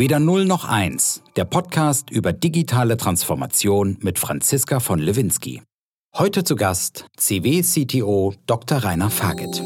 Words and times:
Weder 0.00 0.18
0 0.18 0.46
noch 0.46 0.64
1, 0.64 1.20
der 1.36 1.44
Podcast 1.44 2.10
über 2.10 2.32
digitale 2.32 2.96
Transformation 2.96 3.98
mit 4.00 4.18
Franziska 4.18 4.80
von 4.80 4.98
Lewinsky. 4.98 5.60
Heute 6.16 6.42
zu 6.42 6.56
Gast 6.56 7.04
CW-CTO 7.18 8.32
Dr. 8.46 8.78
Rainer 8.78 9.10
Faget. 9.10 9.62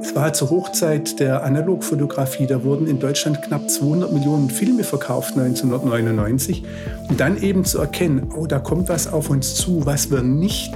Es 0.00 0.14
war 0.14 0.32
zur 0.32 0.50
Hochzeit 0.50 1.18
der 1.18 1.42
Analogfotografie. 1.42 2.46
Da 2.46 2.62
wurden 2.62 2.86
in 2.86 3.00
Deutschland 3.00 3.42
knapp 3.42 3.68
200 3.68 4.12
Millionen 4.12 4.48
Filme 4.48 4.84
verkauft 4.84 5.36
1999. 5.36 6.62
Und 7.08 7.18
dann 7.18 7.42
eben 7.42 7.64
zu 7.64 7.80
erkennen, 7.80 8.30
oh, 8.36 8.46
da 8.46 8.60
kommt 8.60 8.88
was 8.88 9.12
auf 9.12 9.30
uns 9.30 9.56
zu, 9.56 9.84
was 9.84 10.12
wir 10.12 10.22
nicht 10.22 10.72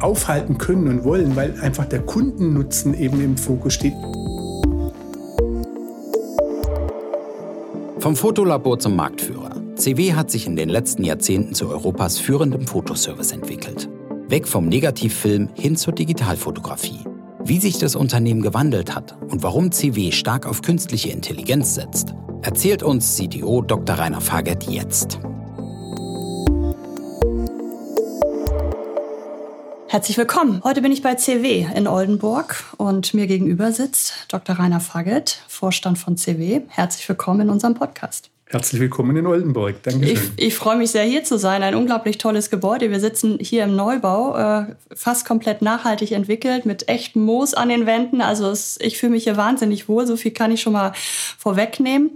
aufhalten 0.00 0.58
können 0.58 0.88
und 0.88 1.04
wollen, 1.04 1.36
weil 1.36 1.54
einfach 1.60 1.84
der 1.84 2.00
Kundennutzen 2.00 2.92
eben 2.92 3.22
im 3.22 3.36
Fokus 3.36 3.74
steht. 3.74 3.94
Vom 8.04 8.16
Fotolabor 8.16 8.78
zum 8.78 8.96
Marktführer. 8.96 9.62
CW 9.76 10.12
hat 10.12 10.30
sich 10.30 10.46
in 10.46 10.56
den 10.56 10.68
letzten 10.68 11.04
Jahrzehnten 11.04 11.54
zu 11.54 11.70
Europas 11.70 12.18
führendem 12.18 12.66
Fotoservice 12.66 13.32
entwickelt. 13.32 13.88
Weg 14.28 14.46
vom 14.46 14.66
Negativfilm 14.66 15.48
hin 15.54 15.74
zur 15.74 15.94
Digitalfotografie. 15.94 16.98
Wie 17.44 17.58
sich 17.58 17.78
das 17.78 17.96
Unternehmen 17.96 18.42
gewandelt 18.42 18.94
hat 18.94 19.16
und 19.28 19.42
warum 19.42 19.72
CW 19.72 20.12
stark 20.12 20.46
auf 20.46 20.60
künstliche 20.60 21.08
Intelligenz 21.08 21.76
setzt, 21.76 22.14
erzählt 22.42 22.82
uns 22.82 23.16
CTO 23.16 23.62
Dr. 23.62 23.96
Rainer 23.96 24.20
Fagert 24.20 24.64
jetzt. 24.64 25.18
Herzlich 29.94 30.18
willkommen. 30.18 30.60
Heute 30.64 30.82
bin 30.82 30.90
ich 30.90 31.02
bei 31.02 31.14
CW 31.14 31.68
in 31.72 31.86
Oldenburg 31.86 32.64
und 32.78 33.14
mir 33.14 33.28
gegenüber 33.28 33.70
sitzt 33.70 34.26
Dr. 34.26 34.56
Rainer 34.56 34.80
Fagget, 34.80 35.40
Vorstand 35.46 35.98
von 35.98 36.16
CW. 36.16 36.62
Herzlich 36.66 37.08
willkommen 37.08 37.42
in 37.42 37.48
unserem 37.48 37.74
Podcast. 37.74 38.28
Herzlich 38.46 38.80
willkommen 38.80 39.16
in 39.16 39.24
Oldenburg. 39.24 39.84
Dankeschön. 39.84 40.32
Ich, 40.36 40.46
ich 40.46 40.54
freue 40.56 40.78
mich 40.78 40.90
sehr, 40.90 41.04
hier 41.04 41.22
zu 41.22 41.38
sein. 41.38 41.62
Ein 41.62 41.76
unglaublich 41.76 42.18
tolles 42.18 42.50
Gebäude. 42.50 42.90
Wir 42.90 42.98
sitzen 42.98 43.38
hier 43.40 43.62
im 43.62 43.76
Neubau, 43.76 44.36
äh, 44.36 44.74
fast 44.96 45.26
komplett 45.26 45.62
nachhaltig 45.62 46.10
entwickelt, 46.10 46.66
mit 46.66 46.88
echtem 46.88 47.24
Moos 47.24 47.54
an 47.54 47.68
den 47.68 47.86
Wänden. 47.86 48.20
Also 48.20 48.50
es, 48.50 48.76
ich 48.80 48.98
fühle 48.98 49.12
mich 49.12 49.22
hier 49.22 49.36
wahnsinnig 49.36 49.88
wohl. 49.88 50.08
So 50.08 50.16
viel 50.16 50.32
kann 50.32 50.50
ich 50.50 50.60
schon 50.60 50.72
mal 50.72 50.92
vorwegnehmen. 51.38 52.10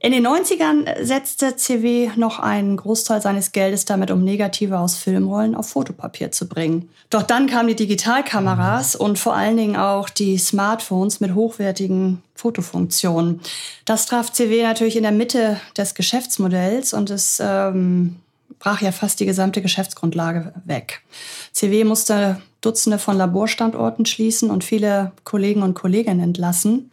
In 0.00 0.12
den 0.12 0.24
90ern 0.24 1.04
setzte 1.04 1.56
CW 1.56 2.10
noch 2.14 2.38
einen 2.38 2.76
Großteil 2.76 3.20
seines 3.20 3.50
Geldes 3.50 3.84
damit, 3.84 4.12
um 4.12 4.22
Negative 4.22 4.78
aus 4.78 4.96
Filmrollen 4.96 5.56
auf 5.56 5.70
Fotopapier 5.70 6.30
zu 6.30 6.46
bringen. 6.46 6.88
Doch 7.10 7.24
dann 7.24 7.48
kamen 7.48 7.68
die 7.68 7.74
Digitalkameras 7.74 8.94
und 8.94 9.18
vor 9.18 9.34
allen 9.34 9.56
Dingen 9.56 9.76
auch 9.76 10.08
die 10.08 10.38
Smartphones 10.38 11.18
mit 11.18 11.34
hochwertigen 11.34 12.22
Fotofunktionen. 12.36 13.40
Das 13.86 14.06
traf 14.06 14.30
CW 14.30 14.62
natürlich 14.62 14.96
in 14.96 15.02
der 15.02 15.10
Mitte 15.10 15.60
des 15.76 15.96
Geschäftsmodells 15.96 16.92
und 16.92 17.10
es 17.10 17.42
ähm, 17.44 18.16
brach 18.60 18.80
ja 18.80 18.92
fast 18.92 19.18
die 19.18 19.26
gesamte 19.26 19.62
Geschäftsgrundlage 19.62 20.52
weg. 20.64 21.02
CW 21.52 21.82
musste 21.82 22.40
Dutzende 22.60 22.98
von 23.00 23.16
Laborstandorten 23.16 24.06
schließen 24.06 24.48
und 24.48 24.62
viele 24.62 25.10
Kollegen 25.24 25.62
und 25.62 25.74
Kolleginnen 25.74 26.20
entlassen. 26.20 26.92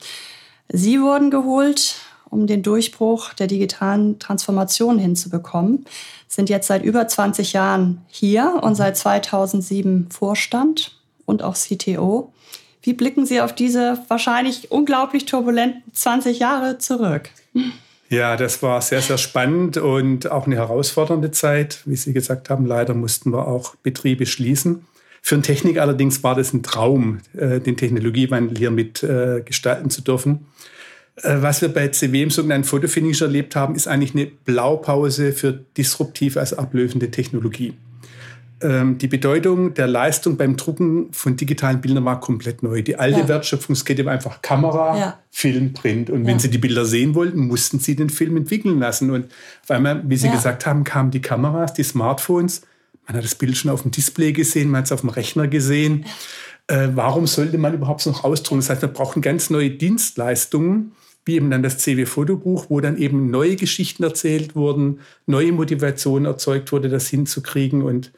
Sie 0.70 1.00
wurden 1.00 1.30
geholt 1.30 1.98
um 2.36 2.48
den 2.48 2.64
Durchbruch 2.64 3.34
der 3.34 3.48
digitalen 3.48 4.20
Transformation 4.20 5.00
hinzubekommen, 5.00 5.86
sind 6.28 6.50
jetzt 6.50 6.68
seit 6.68 6.84
über 6.84 7.08
20 7.08 7.54
Jahren 7.54 8.02
hier 8.08 8.60
und 8.62 8.76
seit 8.76 8.98
2007 8.98 10.10
Vorstand 10.12 11.00
und 11.26 11.42
auch 11.42 11.56
CTO. 11.56 12.34
Wie 12.82 12.94
blicken 12.94 13.26
Sie 13.26 13.40
auf 13.40 13.56
diese 13.56 14.00
wahrscheinlich 14.10 14.70
unglaublich 14.70 15.26
turbulenten 15.26 15.82
20 15.94 16.40
Jahre 16.40 16.78
zurück? 16.78 17.30
Ja, 18.10 18.36
das 18.36 18.62
war 18.62 18.82
sehr, 18.82 19.02
sehr 19.02 19.18
spannend 19.18 19.78
und 19.78 20.30
auch 20.30 20.46
eine 20.46 20.58
herausfordernde 20.58 21.32
Zeit. 21.32 21.80
Wie 21.86 21.96
Sie 21.96 22.14
gesagt 22.14 22.50
haben, 22.50 22.66
leider 22.66 22.94
mussten 22.94 23.32
wir 23.32 23.48
auch 23.48 23.76
Betriebe 23.76 24.26
schließen. 24.26 24.86
Für 25.22 25.36
einen 25.36 25.44
Technik 25.44 25.80
allerdings 25.80 26.22
war 26.22 26.36
das 26.36 26.54
ein 26.54 26.62
Traum, 26.62 27.22
äh, 27.36 27.60
den 27.60 27.78
Technologiewandel 27.78 28.58
hier 28.58 28.70
mit 28.70 29.02
äh, 29.02 29.42
gestalten 29.44 29.90
zu 29.90 30.02
dürfen. 30.02 30.46
Äh, 31.22 31.38
was 31.42 31.62
wir 31.62 31.70
bei 31.70 31.88
CW 31.88 32.24
im 32.24 32.30
sogenannten 32.30 32.68
Fotofinish 32.68 33.22
erlebt 33.22 33.56
haben, 33.56 33.76
ist 33.76 33.88
eigentlich 33.88 34.14
eine 34.14 34.26
Blaupause 34.26 35.32
für 35.34 35.54
disruptive, 35.54 36.40
also 36.40 36.58
ablösende 36.58 37.12
Technologie. 37.12 37.76
Ähm, 38.62 38.98
die 38.98 39.08
Bedeutung 39.08 39.74
der 39.74 39.88
Leistung 39.88 40.38
beim 40.38 40.56
Drucken 40.56 41.12
von 41.12 41.36
digitalen 41.36 41.82
Bildern 41.82 42.06
war 42.06 42.22
komplett 42.22 42.64
neu. 42.64 42.82
Die 42.82 42.98
alte 42.98 43.20
ja. 43.20 43.28
Wertschöpfungskette 43.28 44.06
war 44.06 44.14
einfach 44.14 44.42
Kamera, 44.42 44.98
ja. 44.98 45.20
Film, 45.30 45.74
Print. 45.74 46.10
Und 46.10 46.22
ja. 46.22 46.28
wenn 46.28 46.40
Sie 46.40 46.50
die 46.50 46.58
Bilder 46.58 46.86
sehen 46.86 47.16
wollten, 47.16 47.48
mussten 47.48 47.80
Sie 47.80 47.98
den 47.98 48.10
Film 48.10 48.38
entwickeln 48.38 48.80
lassen. 48.80 49.12
Und 49.12 49.26
auf 49.64 49.72
einmal, 49.72 50.02
wie 50.08 50.16
Sie 50.16 50.30
gesagt 50.30 50.66
haben, 50.66 50.86
kamen 50.86 51.12
die 51.12 51.22
Kameras, 51.22 51.74
die 51.74 51.84
Smartphones. 51.84 52.62
Man 53.08 53.18
hat 53.18 53.24
das 53.24 53.36
Bild 53.36 53.58
schon 53.58 53.72
auf 53.72 53.82
dem 53.82 53.92
Display 53.92 54.32
gesehen, 54.32 54.72
man 54.72 54.80
hat 54.80 54.86
es 54.86 54.92
auf 54.94 55.02
dem 55.02 55.10
Rechner 55.10 55.48
gesehen. 55.48 56.06
Äh, 56.68 56.88
warum 56.94 57.28
sollte 57.28 57.58
man 57.58 57.74
überhaupt 57.74 58.06
noch 58.06 58.24
ausdrucken? 58.24 58.62
Das 58.62 58.70
heißt, 58.70 58.82
wir 58.82 58.90
brauchen 58.90 59.22
ganz 59.22 59.50
neue 59.50 59.70
Dienstleistungen, 59.70 60.94
wie 61.26 61.36
eben 61.36 61.50
dann 61.50 61.64
das 61.64 61.80
CW-Fotobuch, 61.80 62.68
wo 62.70 62.80
dann 62.80 62.98
eben 62.98 63.32
neue 63.32 63.56
Geschichten 63.56 64.04
erzählt 64.04 64.56
wurden, 64.56 65.00
neue 65.26 65.52
Motivation 65.52 66.26
erzeugt 66.26 66.72
wurde, 66.72 66.88
das 66.90 67.10
hinzukriegen. 67.10 67.82
Und 67.82 68.12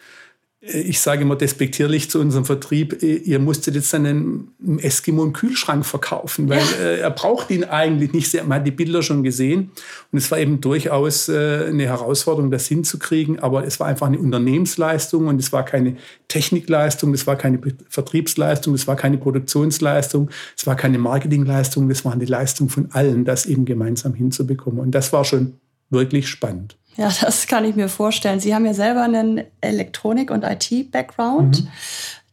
ich 0.67 0.99
sage 0.99 1.21
immer 1.21 1.35
despektierlich 1.35 2.09
zu 2.09 2.19
unserem 2.19 2.45
Vertrieb, 2.45 3.01
äh, 3.01 3.15
ihr 3.15 3.39
musstet 3.39 3.75
jetzt 3.75 3.93
einen 3.95 4.51
Eskimo 4.79 5.23
einen 5.23 5.33
Kühlschrank 5.33 5.85
verkaufen, 5.85 6.49
weil 6.49 6.59
ja. 6.59 6.85
äh, 6.85 6.99
er 6.99 7.11
braucht 7.11 7.49
ihn 7.51 7.63
eigentlich 7.63 8.11
nicht 8.13 8.29
sehr. 8.29 8.43
Man 8.43 8.59
hat 8.59 8.67
die 8.67 8.71
Bilder 8.71 9.01
schon 9.01 9.23
gesehen 9.23 9.71
und 10.11 10.17
es 10.17 10.29
war 10.29 10.39
eben 10.39 10.59
durchaus 10.59 11.29
äh, 11.29 11.65
eine 11.67 11.85
Herausforderung, 11.85 12.51
das 12.51 12.67
hinzukriegen, 12.67 13.39
aber 13.39 13.65
es 13.65 13.79
war 13.79 13.87
einfach 13.87 14.07
eine 14.07 14.19
Unternehmensleistung 14.19 15.27
und 15.27 15.39
es 15.39 15.53
war 15.53 15.63
keine 15.63 15.95
Technikleistung, 16.27 17.13
es 17.13 17.25
war 17.25 17.37
keine 17.37 17.59
Vertriebsleistung, 17.89 18.73
es 18.73 18.87
war 18.87 18.95
keine 18.95 19.17
Produktionsleistung, 19.17 20.29
es 20.55 20.67
war 20.67 20.75
keine 20.75 20.97
Marketingleistung, 20.97 21.89
es 21.89 22.03
war 22.03 22.13
eine 22.13 22.25
Leistung 22.25 22.69
von 22.69 22.89
allen, 22.91 23.25
das 23.25 23.45
eben 23.45 23.65
gemeinsam 23.65 24.13
hinzubekommen. 24.13 24.79
Und 24.79 24.91
das 24.91 25.13
war 25.13 25.23
schon 25.23 25.53
wirklich 25.89 26.27
spannend. 26.27 26.77
Ja, 26.97 27.11
das 27.21 27.47
kann 27.47 27.63
ich 27.63 27.75
mir 27.75 27.89
vorstellen. 27.89 28.39
Sie 28.39 28.53
haben 28.53 28.65
ja 28.65 28.73
selber 28.73 29.03
einen 29.03 29.43
Elektronik- 29.61 30.31
und 30.31 30.43
IT-Background. 30.43 31.63
Mhm. 31.63 31.67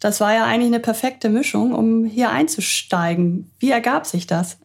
Das 0.01 0.21
war 0.21 0.35
ja 0.35 0.45
eigentlich 0.45 0.69
eine 0.69 0.81
perfekte 0.81 1.29
Mischung, 1.29 1.73
um 1.73 2.05
hier 2.05 2.31
einzusteigen. 2.31 3.51
Wie 3.59 3.71
ergab 3.71 4.07
sich 4.07 4.27
das? 4.27 4.59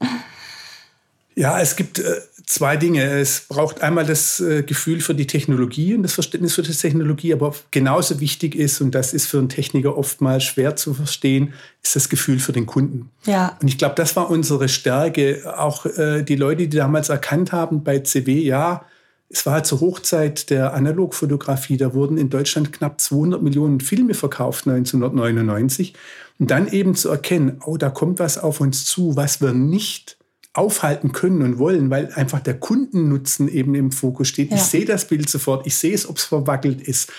Ja, 1.36 1.62
es 1.62 1.78
gibt 1.78 2.00
äh, 2.00 2.22
zwei 2.46 2.76
Dinge. 2.76 3.04
Es 3.04 3.46
braucht 3.48 3.82
einmal 3.82 4.06
das 4.06 4.42
äh, 4.42 4.64
Gefühl 4.64 5.00
für 5.00 5.16
die 5.16 5.28
Technologie 5.28 5.96
und 5.96 6.04
das 6.04 6.14
Verständnis 6.14 6.56
für 6.56 6.64
die 6.64 6.74
Technologie, 6.74 7.32
aber 7.32 7.54
genauso 7.72 8.20
wichtig 8.20 8.56
ist, 8.56 8.82
und 8.82 8.96
das 8.96 9.14
ist 9.14 9.28
für 9.28 9.38
einen 9.38 9.48
Techniker 9.48 9.98
oftmals 9.98 10.44
schwer 10.44 10.76
zu 10.76 10.94
verstehen, 10.94 11.54
ist 11.84 11.96
das 11.96 12.10
Gefühl 12.10 12.40
für 12.40 12.52
den 12.52 12.66
Kunden. 12.66 13.10
Ja. 13.26 13.58
Und 13.62 13.68
ich 13.68 13.78
glaube, 13.78 13.96
das 13.96 14.16
war 14.16 14.30
unsere 14.30 14.68
Stärke. 14.68 15.54
Auch 15.58 15.86
äh, 15.86 16.24
die 16.24 16.36
Leute, 16.36 16.68
die 16.68 16.78
damals 16.78 17.10
erkannt 17.10 17.52
haben 17.52 17.84
bei 17.84 18.00
CW, 18.00 18.42
ja, 18.42 18.84
es 19.30 19.46
war 19.46 19.64
zur 19.64 19.80
Hochzeit 19.80 20.50
der 20.50 20.74
Analogfotografie, 20.74 21.78
da 21.78 21.94
wurden 21.94 22.18
in 22.18 22.30
Deutschland 22.30 22.74
knapp 22.74 23.00
200 23.00 23.42
Millionen 23.42 23.80
Filme 23.80 24.16
verkauft 24.16 24.68
1999. 24.68 25.94
Und 26.40 26.52
dann 26.52 26.68
eben 26.68 26.96
zu 26.96 27.10
erkennen, 27.10 27.62
oh, 27.66 27.78
da 27.78 27.90
kommt 27.90 28.20
was 28.20 28.38
auf 28.38 28.60
uns 28.60 28.86
zu, 28.86 29.16
was 29.16 29.42
wir 29.42 29.54
nicht 29.54 30.18
aufhalten 30.54 31.12
können 31.12 31.44
und 31.44 31.60
wollen, 31.60 31.90
weil 31.92 32.12
einfach 32.14 32.40
der 32.40 32.60
Kundennutzen 32.60 33.48
eben 33.48 33.76
im 33.76 33.92
Fokus 33.92 34.30
steht. 34.30 34.50
Ja. 34.50 34.58
Ich 34.58 34.64
sehe 34.64 34.86
das 34.86 35.06
Bild 35.06 35.30
sofort, 35.30 35.68
ich 35.68 35.76
sehe 35.76 35.94
es, 35.94 36.10
ob 36.10 36.18
es 36.18 36.24
verwackelt 36.24 36.82
ist. 36.82 37.12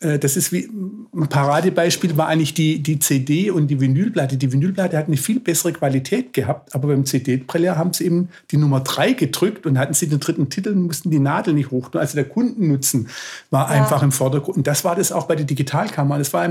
Äh, 0.00 0.18
das 0.18 0.36
ist 0.36 0.52
wie 0.52 0.68
ein 0.68 1.28
Paradebeispiel 1.28 2.16
war 2.16 2.28
eigentlich 2.28 2.54
die, 2.54 2.82
die 2.82 2.98
CD 2.98 3.50
und 3.50 3.68
die 3.68 3.80
Vinylplatte. 3.80 4.36
Die 4.36 4.52
Vinylplatte 4.52 4.96
hat 4.96 5.06
eine 5.06 5.16
viel 5.16 5.40
bessere 5.40 5.72
Qualität 5.72 6.32
gehabt, 6.32 6.74
aber 6.74 6.88
beim 6.88 7.04
CD-Brenner 7.04 7.76
haben 7.76 7.92
sie 7.92 8.06
eben 8.06 8.28
die 8.50 8.56
Nummer 8.56 8.80
drei 8.80 9.12
gedrückt 9.12 9.66
und 9.66 9.78
hatten 9.78 9.94
sie 9.94 10.08
den 10.08 10.20
dritten 10.20 10.48
Titel 10.48 10.70
und 10.70 10.82
mussten 10.82 11.10
die 11.10 11.18
Nadel 11.18 11.54
nicht 11.54 11.70
hoch. 11.70 11.90
Also 11.94 12.14
der 12.14 12.28
Kundennutzen 12.28 13.08
war 13.50 13.68
ja. 13.68 13.80
einfach 13.80 14.02
im 14.02 14.12
Vordergrund. 14.12 14.58
Und 14.58 14.66
das 14.66 14.84
war 14.84 14.96
das 14.96 15.12
auch 15.12 15.26
bei 15.26 15.36
der 15.36 15.46
Digitalkamera. 15.46 16.18
Das 16.18 16.32
war 16.32 16.48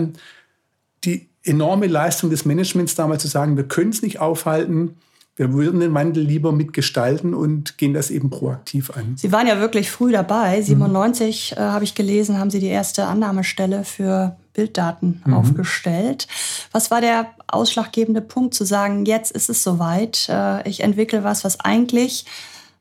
die 1.04 1.28
enorme 1.44 1.88
Leistung 1.88 2.30
des 2.30 2.46
Managements 2.46 2.96
damals 2.96 3.22
zu 3.22 3.30
sagen, 3.30 3.56
wir 3.56 3.64
können 3.64 3.92
es 3.92 4.02
nicht 4.02 4.20
aufhalten 4.20 4.96
wir 5.38 5.54
würden 5.54 5.80
den 5.80 5.94
Wandel 5.94 6.24
lieber 6.24 6.52
mitgestalten 6.52 7.36
und 7.36 7.78
gehen 7.78 7.94
das 7.94 8.10
eben 8.10 8.32
proaktiv 8.32 8.90
an. 8.92 9.16
Sie 9.18 9.32
waren 9.32 9.46
ja 9.46 9.60
wirklich 9.60 9.92
früh 9.92 10.12
dabei. 10.12 10.62
97 10.62 11.54
mhm. 11.56 11.62
äh, 11.62 11.66
habe 11.68 11.84
ich 11.84 11.94
gelesen, 11.94 12.40
haben 12.40 12.50
Sie 12.50 12.60
die 12.60 12.68
erste 12.68 13.06
Annahmestelle 13.06 13.84
für 13.84 14.36
Bilddaten 14.54 15.22
mhm. 15.24 15.34
aufgestellt. 15.36 16.28
Was 16.72 16.90
war 16.90 17.02
der 17.02 17.28
ausschlaggebende 17.46 18.22
Punkt 18.22 18.56
zu 18.56 18.66
sagen, 18.66 19.06
jetzt 19.06 19.32
ist 19.32 19.50
es 19.50 19.62
soweit, 19.62 20.28
äh, 20.28 20.68
ich 20.68 20.82
entwickle 20.82 21.24
was, 21.24 21.44
was 21.44 21.60
eigentlich 21.60 22.26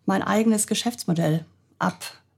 mein 0.06 0.22
eigenes 0.22 0.66
Geschäftsmodell 0.66 1.44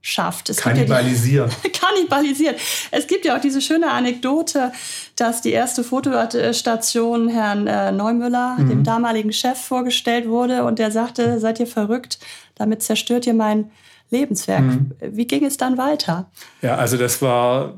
schafft. 0.01 0.49
Es 0.49 0.57
kannibalisiert. 0.57 1.51
Ja 1.63 1.69
kannibalisiert. 2.09 2.59
Es 2.91 3.07
gibt 3.07 3.25
ja 3.25 3.35
auch 3.35 3.41
diese 3.41 3.61
schöne 3.61 3.91
Anekdote, 3.91 4.71
dass 5.15 5.41
die 5.41 5.51
erste 5.51 5.83
Fotostation 5.83 7.29
Herrn 7.29 7.67
äh, 7.67 7.91
Neumüller, 7.91 8.55
mhm. 8.57 8.69
dem 8.69 8.83
damaligen 8.83 9.31
Chef, 9.31 9.59
vorgestellt 9.59 10.27
wurde 10.27 10.63
und 10.63 10.79
der 10.79 10.91
sagte, 10.91 11.39
seid 11.39 11.59
ihr 11.59 11.67
verrückt, 11.67 12.19
damit 12.55 12.83
zerstört 12.83 13.27
ihr 13.27 13.33
mein 13.33 13.71
Lebenswerk. 14.09 14.63
Mhm. 14.63 14.91
Wie 14.99 15.27
ging 15.27 15.45
es 15.45 15.57
dann 15.57 15.77
weiter? 15.77 16.31
Ja, 16.61 16.75
also 16.75 16.97
das 16.97 17.21
war 17.21 17.75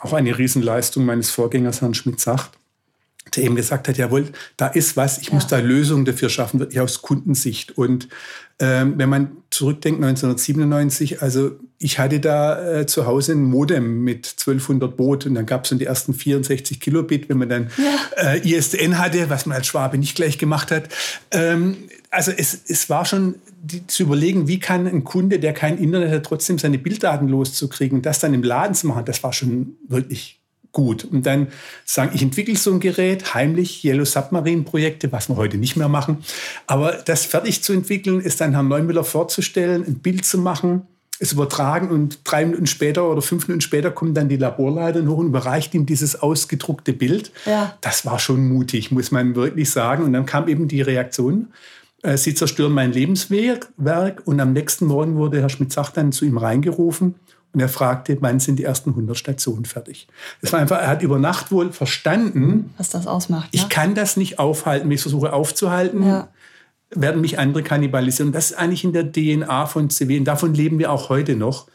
auch 0.00 0.12
eine 0.12 0.36
Riesenleistung 0.38 1.04
meines 1.04 1.30
Vorgängers, 1.30 1.80
Herrn 1.80 1.94
Schmidt-Sacht, 1.94 2.52
der 3.36 3.44
eben 3.44 3.56
gesagt 3.56 3.88
hat, 3.88 3.98
jawohl, 3.98 4.26
da 4.56 4.68
ist 4.68 4.96
was, 4.96 5.18
ich 5.18 5.28
ja. 5.28 5.34
muss 5.34 5.46
da 5.46 5.58
Lösungen 5.58 6.04
dafür 6.04 6.28
schaffen, 6.28 6.60
wirklich 6.60 6.80
aus 6.80 7.02
Kundensicht. 7.02 7.76
Und 7.76 8.08
ähm, 8.60 8.94
wenn 8.96 9.08
man 9.08 9.30
zurückdenkt, 9.50 10.02
1997, 10.02 11.22
also 11.22 11.52
ich 11.78 11.98
hatte 11.98 12.18
da 12.18 12.80
äh, 12.80 12.86
zu 12.86 13.06
Hause 13.06 13.32
ein 13.32 13.44
Modem 13.44 14.02
mit 14.02 14.34
1200 14.38 14.96
Boot 14.96 15.26
und 15.26 15.34
dann 15.34 15.46
gab 15.46 15.64
es 15.64 15.70
dann 15.70 15.78
die 15.78 15.84
ersten 15.84 16.12
64 16.12 16.80
Kilobit, 16.80 17.28
wenn 17.28 17.38
man 17.38 17.48
dann 17.48 17.70
ja. 17.76 18.32
äh, 18.34 18.48
ISDN 18.48 18.98
hatte, 18.98 19.30
was 19.30 19.46
man 19.46 19.56
als 19.56 19.68
Schwabe 19.68 19.96
nicht 19.96 20.16
gleich 20.16 20.38
gemacht 20.38 20.72
hat. 20.72 20.88
Ähm, 21.30 21.76
also 22.10 22.32
es, 22.32 22.58
es 22.66 22.90
war 22.90 23.04
schon 23.04 23.36
die, 23.62 23.86
zu 23.86 24.04
überlegen, 24.04 24.48
wie 24.48 24.58
kann 24.58 24.86
ein 24.86 25.04
Kunde, 25.04 25.38
der 25.38 25.52
kein 25.52 25.78
Internet 25.78 26.10
hat, 26.10 26.26
trotzdem 26.26 26.58
seine 26.58 26.78
Bilddaten 26.78 27.28
loszukriegen, 27.28 28.02
das 28.02 28.18
dann 28.18 28.34
im 28.34 28.42
Laden 28.42 28.74
zu 28.74 28.88
machen, 28.88 29.04
das 29.04 29.22
war 29.22 29.32
schon 29.32 29.76
wirklich 29.88 30.37
gut. 30.78 31.04
Und 31.04 31.26
dann 31.26 31.48
sagen, 31.84 32.12
ich 32.14 32.22
entwickle 32.22 32.54
so 32.54 32.72
ein 32.72 32.78
Gerät, 32.78 33.34
heimlich, 33.34 33.84
Yellow 33.84 34.04
Submarine 34.04 34.62
Projekte, 34.62 35.10
was 35.10 35.28
wir 35.28 35.34
heute 35.34 35.58
nicht 35.58 35.74
mehr 35.74 35.88
machen. 35.88 36.18
Aber 36.68 36.92
das 36.92 37.24
fertig 37.24 37.64
zu 37.64 37.72
entwickeln, 37.72 38.20
ist 38.20 38.40
dann 38.40 38.52
Herrn 38.52 38.68
Neumüller 38.68 39.02
vorzustellen, 39.02 39.84
ein 39.84 39.98
Bild 39.98 40.24
zu 40.24 40.38
machen, 40.38 40.82
es 41.18 41.32
übertragen 41.32 41.88
und 41.88 42.20
drei 42.22 42.44
Minuten 42.44 42.68
später 42.68 43.10
oder 43.10 43.22
fünf 43.22 43.48
Minuten 43.48 43.60
später 43.60 43.90
kommen 43.90 44.14
dann 44.14 44.28
die 44.28 44.36
Laborleiter 44.36 45.04
hoch 45.04 45.18
und 45.18 45.26
überreicht 45.26 45.74
ihm 45.74 45.84
dieses 45.84 46.22
ausgedruckte 46.22 46.92
Bild. 46.92 47.32
Ja. 47.44 47.76
Das 47.80 48.06
war 48.06 48.20
schon 48.20 48.48
mutig, 48.48 48.92
muss 48.92 49.10
man 49.10 49.34
wirklich 49.34 49.68
sagen. 49.68 50.04
Und 50.04 50.12
dann 50.12 50.26
kam 50.26 50.46
eben 50.46 50.68
die 50.68 50.80
Reaktion 50.80 51.48
äh, 52.04 52.16
sie 52.16 52.36
zerstören 52.36 52.72
mein 52.72 52.92
Lebenswerk. 52.92 53.72
Und 54.26 54.38
am 54.38 54.52
nächsten 54.52 54.86
Morgen 54.86 55.16
wurde 55.16 55.40
Herr 55.40 55.48
Schmidt-Sach 55.48 55.90
dann 55.90 56.12
zu 56.12 56.24
ihm 56.24 56.38
reingerufen 56.38 57.16
und 57.52 57.60
er 57.60 57.68
fragte, 57.68 58.18
wann 58.20 58.40
sind 58.40 58.58
die 58.58 58.64
ersten 58.64 58.90
100 58.90 59.16
Stationen 59.16 59.64
fertig? 59.64 60.06
Das 60.40 60.52
war 60.52 60.60
einfach, 60.60 60.78
er 60.78 60.88
hat 60.88 61.02
über 61.02 61.18
Nacht 61.18 61.50
wohl 61.50 61.72
verstanden, 61.72 62.74
was 62.76 62.90
das 62.90 63.06
ausmacht. 63.06 63.48
Ich 63.52 63.68
kann 63.68 63.94
das 63.94 64.16
nicht 64.16 64.38
aufhalten. 64.38 64.88
Wenn 64.88 64.94
ich 64.94 65.00
versuche 65.00 65.32
aufzuhalten, 65.32 66.06
ja. 66.06 66.28
werden 66.90 67.20
mich 67.20 67.38
andere 67.38 67.62
kannibalisieren. 67.62 68.28
Und 68.28 68.34
das 68.34 68.50
ist 68.50 68.58
eigentlich 68.58 68.84
in 68.84 68.92
der 68.92 69.10
DNA 69.10 69.66
von 69.66 69.88
CW. 69.88 70.18
Und 70.18 70.24
davon 70.24 70.54
leben 70.54 70.78
wir 70.78 70.92
auch 70.92 71.08
heute 71.08 71.36
noch, 71.36 71.68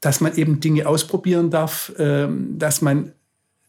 dass 0.00 0.20
man 0.20 0.36
eben 0.36 0.60
Dinge 0.60 0.86
ausprobieren 0.86 1.50
darf, 1.50 1.92
ähm, 1.98 2.56
dass 2.56 2.80
man 2.80 3.12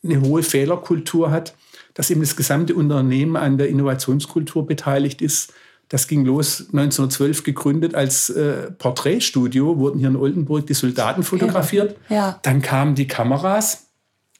eine 0.03 0.21
hohe 0.21 0.43
Fehlerkultur 0.43 1.31
hat, 1.31 1.55
dass 1.95 2.11
eben 2.11 2.21
das 2.21 2.35
gesamte 2.35 2.75
Unternehmen 2.75 3.35
an 3.35 3.57
der 3.57 3.69
Innovationskultur 3.69 4.65
beteiligt 4.67 5.21
ist 5.21 5.51
das 5.89 6.07
ging 6.07 6.23
los 6.23 6.61
1912 6.71 7.43
gegründet 7.43 7.95
als 7.95 8.29
äh, 8.29 8.71
Porträtstudio, 8.71 9.77
wurden 9.77 9.99
hier 9.99 10.09
in 10.09 10.15
Oldenburg 10.15 10.67
die 10.67 10.73
Soldaten 10.73 11.23
fotografiert. 11.23 11.97
Ja. 12.09 12.15
ja. 12.15 12.39
Dann 12.43 12.61
kamen 12.61 12.95
die 12.95 13.07
Kameras. 13.07 13.87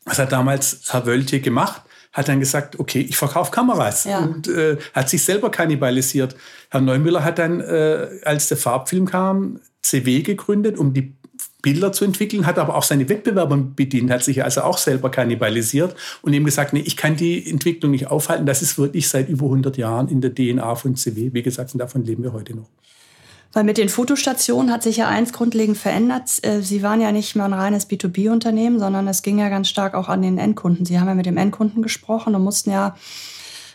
Das 0.06 0.20
hat 0.20 0.32
damals 0.32 0.82
Herr 0.92 1.06
Wöltje 1.06 1.40
gemacht 1.40 1.82
hat 2.12 2.28
dann 2.28 2.40
gesagt, 2.40 2.80
okay, 2.80 3.02
ich 3.02 3.18
verkaufe 3.18 3.52
Kameras 3.52 4.06
ja. 4.06 4.20
und 4.20 4.48
äh, 4.48 4.78
hat 4.94 5.10
sich 5.10 5.24
selber 5.24 5.52
kannibalisiert. 5.52 6.36
Herr 6.70 6.82
Neumüller 6.82 7.24
hat 7.24 7.40
dann, 7.40 7.62
äh, 7.62 8.08
als 8.24 8.48
der 8.48 8.58
Farbfilm 8.58 9.06
kam, 9.06 9.60
CW 9.82 10.22
gegründet, 10.22 10.78
um 10.78 10.94
die 10.94 11.16
Bilder 11.62 11.92
zu 11.92 12.06
entwickeln, 12.06 12.46
hat 12.46 12.58
aber 12.58 12.76
auch 12.76 12.84
seine 12.84 13.10
Wettbewerber 13.10 13.58
bedient, 13.58 14.12
hat 14.12 14.24
sich 14.24 14.44
also 14.44 14.62
auch 14.62 14.78
selber 14.78 15.12
kannibalisiert 15.12 15.96
und 16.22 16.34
ihm 16.34 16.46
gesagt, 16.46 16.74
nee, 16.74 16.80
ich 16.80 16.96
kann 16.96 17.18
die 17.18 17.50
Entwicklung 17.50 17.92
nicht 17.92 18.08
aufhalten. 18.08 18.46
Das 18.46 18.62
ist 18.62 18.78
wirklich 18.78 19.10
seit 19.10 19.28
über 19.28 19.46
100 19.46 19.78
Jahren 19.78 20.08
in 20.08 20.22
der 20.22 20.34
DNA 20.34 20.76
von 20.76 20.96
CW. 20.96 21.32
Wie 21.34 21.44
gesagt, 21.44 21.74
und 21.74 21.80
davon 21.80 22.06
leben 22.06 22.24
wir 22.24 22.32
heute 22.32 22.56
noch. 22.56 22.70
Weil 23.52 23.64
mit 23.64 23.78
den 23.78 23.90
Fotostationen 23.90 24.72
hat 24.72 24.84
sich 24.84 24.98
ja 24.98 25.08
eins 25.08 25.34
grundlegend 25.34 25.78
verändert. 25.78 26.30
Äh, 26.44 26.62
Sie 26.62 26.84
waren 26.84 27.02
ja 27.02 27.12
nicht 27.12 27.36
mal 27.36 27.46
ein 27.46 27.54
reines 27.54 27.90
B2B-Unternehmen, 27.90 28.80
sondern 28.80 29.08
es 29.08 29.24
ging 29.24 29.40
ja 29.40 29.50
ganz 29.50 29.68
stark 29.68 29.96
auch 29.96 30.08
an 30.08 30.22
den 30.22 30.38
Endkunden. 30.38 30.86
Sie 30.86 31.00
haben 31.00 31.08
ja 31.08 31.16
mit 31.16 31.26
dem 31.26 31.38
Endkunden 31.38 31.82
gesprochen 31.82 32.36
und 32.36 32.44
mussten 32.44 32.70
ja 32.70 32.96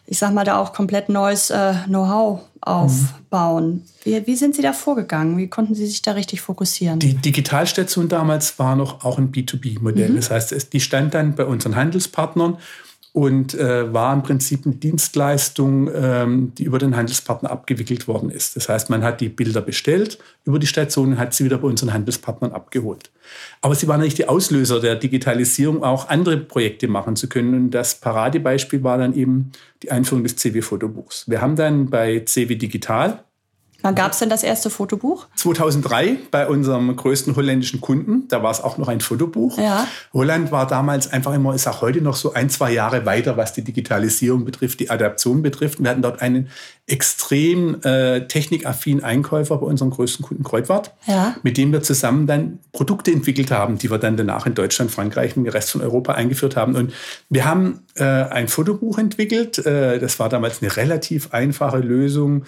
ich 0.07 0.19
sag 0.19 0.33
mal, 0.33 0.45
da 0.45 0.59
auch 0.59 0.73
komplett 0.73 1.09
neues 1.09 1.51
äh, 1.51 1.75
Know-how 1.87 2.41
aufbauen. 2.61 3.67
Mhm. 3.73 3.83
Wie, 4.05 4.27
wie, 4.27 4.37
sind 4.37 4.55
Sie 4.55 4.63
da 4.63 4.73
vorgegangen? 4.73 5.37
Wie 5.37 5.49
konnten 5.49 5.75
Sie 5.75 5.87
sich 5.87 6.03
da 6.03 6.13
richtig 6.13 6.41
fokussieren? 6.41 6.99
Die 6.99 7.15
Digitalstation 7.15 8.09
damals 8.09 8.59
war 8.59 8.77
noch 8.77 9.05
auch 9.05 9.19
ein 9.19 9.33
B2B-Modell. 9.33 10.11
Mhm. 10.11 10.17
Das 10.17 10.31
heißt, 10.31 10.73
die 10.73 10.81
stand 10.81 11.15
dann 11.15 11.35
bei 11.35 11.45
unseren 11.45 11.77
Handelspartnern 11.77 12.59
und 13.15 13.55
äh, 13.55 13.95
war 13.95 14.13
im 14.13 14.25
Prinzip 14.25 14.67
eine 14.67 14.75
Dienstleistung, 14.75 15.89
ähm, 15.95 16.53
die 16.59 16.65
über 16.65 16.81
den 16.81 16.97
Handelspartner 16.97 17.49
abgewickelt 17.49 18.09
worden 18.09 18.29
ist. 18.29 18.57
Das 18.57 18.69
heißt, 18.69 18.91
man 18.91 19.05
hat 19.05 19.21
die 19.21 19.29
Bilder 19.29 19.61
bestellt 19.61 20.19
über 20.45 20.59
die 20.59 20.67
Station 20.67 21.13
und 21.13 21.19
hat 21.19 21.33
sie 21.33 21.45
wieder 21.45 21.59
bei 21.59 21.69
unseren 21.69 21.93
Handelspartnern 21.93 22.51
abgeholt. 22.51 23.13
Aber 23.61 23.77
sie 23.77 23.87
waren 23.87 24.01
nicht 24.01 24.19
die 24.19 24.29
Auslöser 24.29 24.81
der 24.81 24.97
Digitalisierung, 24.97 25.85
auch 25.85 26.09
andere 26.09 26.39
Projekte 26.39 26.89
machen 26.89 27.15
zu 27.15 27.29
können. 27.29 27.55
Und 27.55 27.71
das 27.71 27.95
Paradebeispiel 28.01 28.83
war 28.83 28.99
dann 28.99 29.15
eben 29.15 29.53
die 29.85 29.93
Einführung 29.93 30.25
des 30.25 30.35
CW-Fotobuchs. 30.35 31.31
Wir 31.31 31.41
haben 31.41 31.55
dann 31.55 31.91
bei 31.91 32.25
CW 32.25 32.57
Digital 32.57 33.23
Wann 33.85 33.95
gab 33.95 34.13
es 34.13 34.19
denn 34.19 34.31
das 34.31 34.43
erste 34.43 34.71
Fotobuch? 34.71 35.27
2003 35.35 36.17
bei 36.31 36.47
unserem 36.47 36.97
größten 36.97 37.37
holländischen 37.37 37.83
Kunden. 37.83 38.27
Da 38.29 38.43
war 38.43 38.51
es 38.51 38.63
auch 38.63 38.79
noch 38.79 38.89
ein 38.89 39.03
Fotobuch. 39.03 39.59
Ja. 39.59 39.87
Holland 40.15 40.51
war 40.51 40.67
damals 40.67 41.13
einfach 41.13 41.35
immer, 41.35 41.55
ist 41.55 41.69
auch 41.69 41.83
heute 41.83 42.01
noch 42.01 42.17
so 42.17 42.33
ein, 42.33 42.49
zwei 42.49 42.73
Jahre 42.73 43.05
weiter, 43.05 43.37
was 43.37 43.53
die 43.53 43.61
Digitalisierung 43.61 44.47
betrifft, 44.47 44.81
die 44.81 44.89
Adaption 44.89 45.43
betrifft. 45.43 45.83
Wir 45.83 45.91
hatten 45.91 46.01
dort 46.01 46.23
einen 46.23 46.49
extrem 46.87 47.83
äh, 47.83 48.27
technikaffinen 48.27 49.05
Einkäufer 49.05 49.59
bei 49.59 49.67
unserem 49.67 49.91
größten 49.91 50.25
Kunden 50.25 50.45
Kreuzwart, 50.45 50.95
ja. 51.07 51.37
mit 51.43 51.59
dem 51.59 51.71
wir 51.71 51.83
zusammen 51.83 52.27
dann 52.27 52.61
Produkte 52.73 53.11
entwickelt 53.11 53.51
haben, 53.51 53.77
die 53.77 53.91
wir 53.91 53.99
dann 53.99 54.17
danach 54.17 54.47
in 54.47 54.55
Deutschland, 54.55 54.93
Frankreich 54.93 55.37
und 55.37 55.45
den 55.45 55.53
Rest 55.53 55.73
von 55.73 55.83
Europa 55.83 56.13
eingeführt 56.13 56.57
haben. 56.57 56.75
Und 56.75 56.95
wir 57.29 57.45
haben 57.45 57.81
äh, 57.97 58.05
ein 58.05 58.49
Fotobuch 58.49 58.97
entwickelt. 58.97 59.59
Äh, 59.59 59.99
das 59.99 60.19
war 60.19 60.31
damals 60.31 60.63
eine 60.63 60.75
relativ 60.75 61.35
einfache 61.35 61.79
Lösung 61.79 62.45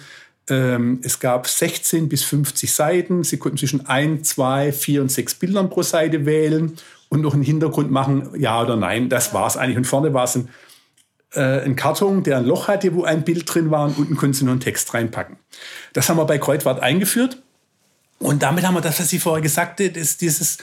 es 0.49 1.19
gab 1.19 1.47
16 1.47 2.07
bis 2.07 2.23
50 2.23 2.71
Seiten. 2.71 3.23
Sie 3.23 3.37
konnten 3.37 3.57
zwischen 3.57 3.85
1, 3.85 4.29
2, 4.29 4.71
4 4.71 5.01
und 5.01 5.11
6 5.11 5.35
Bildern 5.35 5.69
pro 5.69 5.83
Seite 5.83 6.25
wählen 6.25 6.77
und 7.09 7.21
noch 7.21 7.33
einen 7.33 7.43
Hintergrund 7.43 7.91
machen, 7.91 8.29
ja 8.37 8.61
oder 8.61 8.75
nein. 8.75 9.09
Das 9.09 9.33
war 9.33 9.47
es 9.47 9.57
eigentlich. 9.57 9.77
Und 9.77 9.85
vorne 9.85 10.13
war 10.13 10.23
es 10.23 10.35
ein, 10.35 10.49
äh, 11.33 11.65
ein 11.65 11.75
Karton, 11.75 12.23
der 12.23 12.37
ein 12.37 12.45
Loch 12.45 12.67
hatte, 12.67 12.93
wo 12.95 13.03
ein 13.03 13.23
Bild 13.23 13.53
drin 13.53 13.71
war 13.71 13.85
und 13.85 13.97
unten 13.97 14.15
konnten 14.15 14.33
Sie 14.33 14.45
noch 14.45 14.51
einen 14.51 14.61
Text 14.61 14.93
reinpacken. 14.93 15.37
Das 15.93 16.07
haben 16.09 16.17
wir 16.17 16.25
bei 16.25 16.37
Kreuzwart 16.37 16.81
eingeführt. 16.81 17.41
Und 18.19 18.41
damit 18.41 18.65
haben 18.65 18.73
wir 18.73 18.81
das, 18.81 18.99
was 18.99 19.09
Sie 19.09 19.19
vorher 19.19 19.41
gesagt 19.41 19.79
haben, 19.79 19.93
dieses 19.93 20.57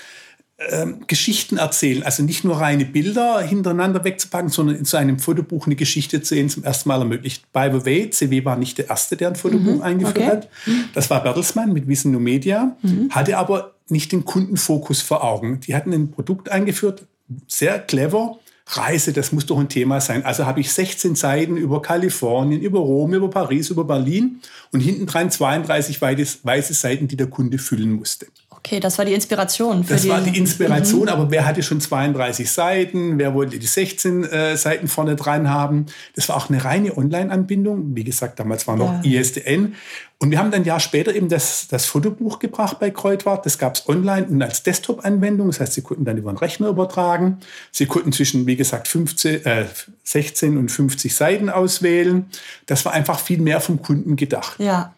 ähm, 0.58 1.04
Geschichten 1.06 1.56
erzählen. 1.56 2.02
Also 2.02 2.22
nicht 2.22 2.44
nur 2.44 2.60
reine 2.60 2.84
Bilder 2.84 3.40
hintereinander 3.40 4.04
wegzupacken, 4.04 4.50
sondern 4.50 4.76
in 4.76 4.84
so 4.84 4.96
einem 4.96 5.18
Fotobuch 5.18 5.66
eine 5.66 5.74
Geschichte 5.74 6.22
zu 6.22 6.34
sehen, 6.34 6.48
zum 6.48 6.64
ersten 6.64 6.88
Mal 6.88 7.00
ermöglicht. 7.00 7.52
By 7.52 7.70
the 7.72 7.84
way, 7.84 8.10
CW 8.10 8.44
war 8.44 8.56
nicht 8.56 8.78
der 8.78 8.88
Erste, 8.88 9.16
der 9.16 9.28
ein 9.28 9.36
Fotobuch 9.36 9.76
mhm, 9.76 9.82
eingeführt 9.82 10.16
okay. 10.16 10.26
hat. 10.26 10.48
Das 10.94 11.10
war 11.10 11.22
Bertelsmann 11.22 11.72
mit 11.72 11.88
Wissen 11.88 12.12
No 12.12 12.20
Media, 12.20 12.76
mhm. 12.82 13.10
hatte 13.10 13.36
aber 13.36 13.74
nicht 13.88 14.12
den 14.12 14.24
Kundenfokus 14.24 15.02
vor 15.02 15.24
Augen. 15.24 15.60
Die 15.60 15.74
hatten 15.74 15.92
ein 15.92 16.10
Produkt 16.10 16.48
eingeführt, 16.48 17.04
sehr 17.48 17.78
clever, 17.80 18.38
Reise, 18.66 19.12
das 19.12 19.30
muss 19.32 19.44
doch 19.44 19.58
ein 19.58 19.68
Thema 19.68 20.00
sein. 20.00 20.24
Also 20.24 20.46
habe 20.46 20.60
ich 20.60 20.72
16 20.72 21.16
Seiten 21.16 21.56
über 21.56 21.82
Kalifornien, 21.82 22.62
über 22.62 22.78
Rom, 22.78 23.12
über 23.12 23.28
Paris, 23.28 23.68
über 23.68 23.84
Berlin 23.84 24.40
und 24.72 24.80
hinten 24.80 25.06
dran 25.06 25.30
32 25.30 26.00
weiße 26.00 26.72
Seiten, 26.74 27.06
die 27.06 27.16
der 27.16 27.26
Kunde 27.26 27.58
füllen 27.58 27.92
musste. 27.92 28.26
Okay, 28.66 28.80
das 28.80 28.96
war 28.96 29.04
die 29.04 29.12
Inspiration. 29.12 29.84
Für 29.84 29.92
das 29.92 30.08
war 30.08 30.22
die 30.22 30.38
Inspiration, 30.38 31.02
mhm. 31.02 31.08
aber 31.08 31.30
wer 31.30 31.44
hatte 31.44 31.62
schon 31.62 31.82
32 31.82 32.50
Seiten? 32.50 33.18
Wer 33.18 33.34
wollte 33.34 33.58
die 33.58 33.66
16 33.66 34.24
äh, 34.24 34.56
Seiten 34.56 34.88
vorne 34.88 35.16
dran 35.16 35.50
haben? 35.50 35.84
Das 36.16 36.30
war 36.30 36.36
auch 36.36 36.48
eine 36.48 36.64
reine 36.64 36.96
Online-Anbindung. 36.96 37.94
Wie 37.94 38.04
gesagt, 38.04 38.40
damals 38.40 38.66
war 38.66 38.76
noch 38.76 39.04
ja. 39.04 39.20
ISDN. 39.20 39.74
Und 40.18 40.30
wir 40.30 40.38
haben 40.38 40.50
dann 40.50 40.62
ein 40.62 40.64
Jahr 40.64 40.80
später 40.80 41.14
eben 41.14 41.28
das, 41.28 41.68
das 41.68 41.84
Fotobuch 41.84 42.38
gebracht 42.38 42.78
bei 42.80 42.90
Kreutwart. 42.90 43.44
Das 43.44 43.58
gab 43.58 43.74
es 43.74 43.86
online 43.86 44.28
und 44.28 44.40
als 44.40 44.62
Desktop-Anwendung. 44.62 45.48
Das 45.48 45.60
heißt, 45.60 45.74
Sie 45.74 45.82
konnten 45.82 46.06
dann 46.06 46.16
über 46.16 46.30
einen 46.30 46.38
Rechner 46.38 46.68
übertragen. 46.68 47.40
Sie 47.70 47.84
konnten 47.84 48.12
zwischen, 48.12 48.46
wie 48.46 48.56
gesagt, 48.56 48.88
15, 48.88 49.44
äh, 49.44 49.66
16 50.04 50.56
und 50.56 50.70
50 50.70 51.14
Seiten 51.14 51.50
auswählen. 51.50 52.30
Das 52.64 52.86
war 52.86 52.94
einfach 52.94 53.20
viel 53.20 53.42
mehr 53.42 53.60
vom 53.60 53.82
Kunden 53.82 54.16
gedacht. 54.16 54.58
Ja. 54.58 54.93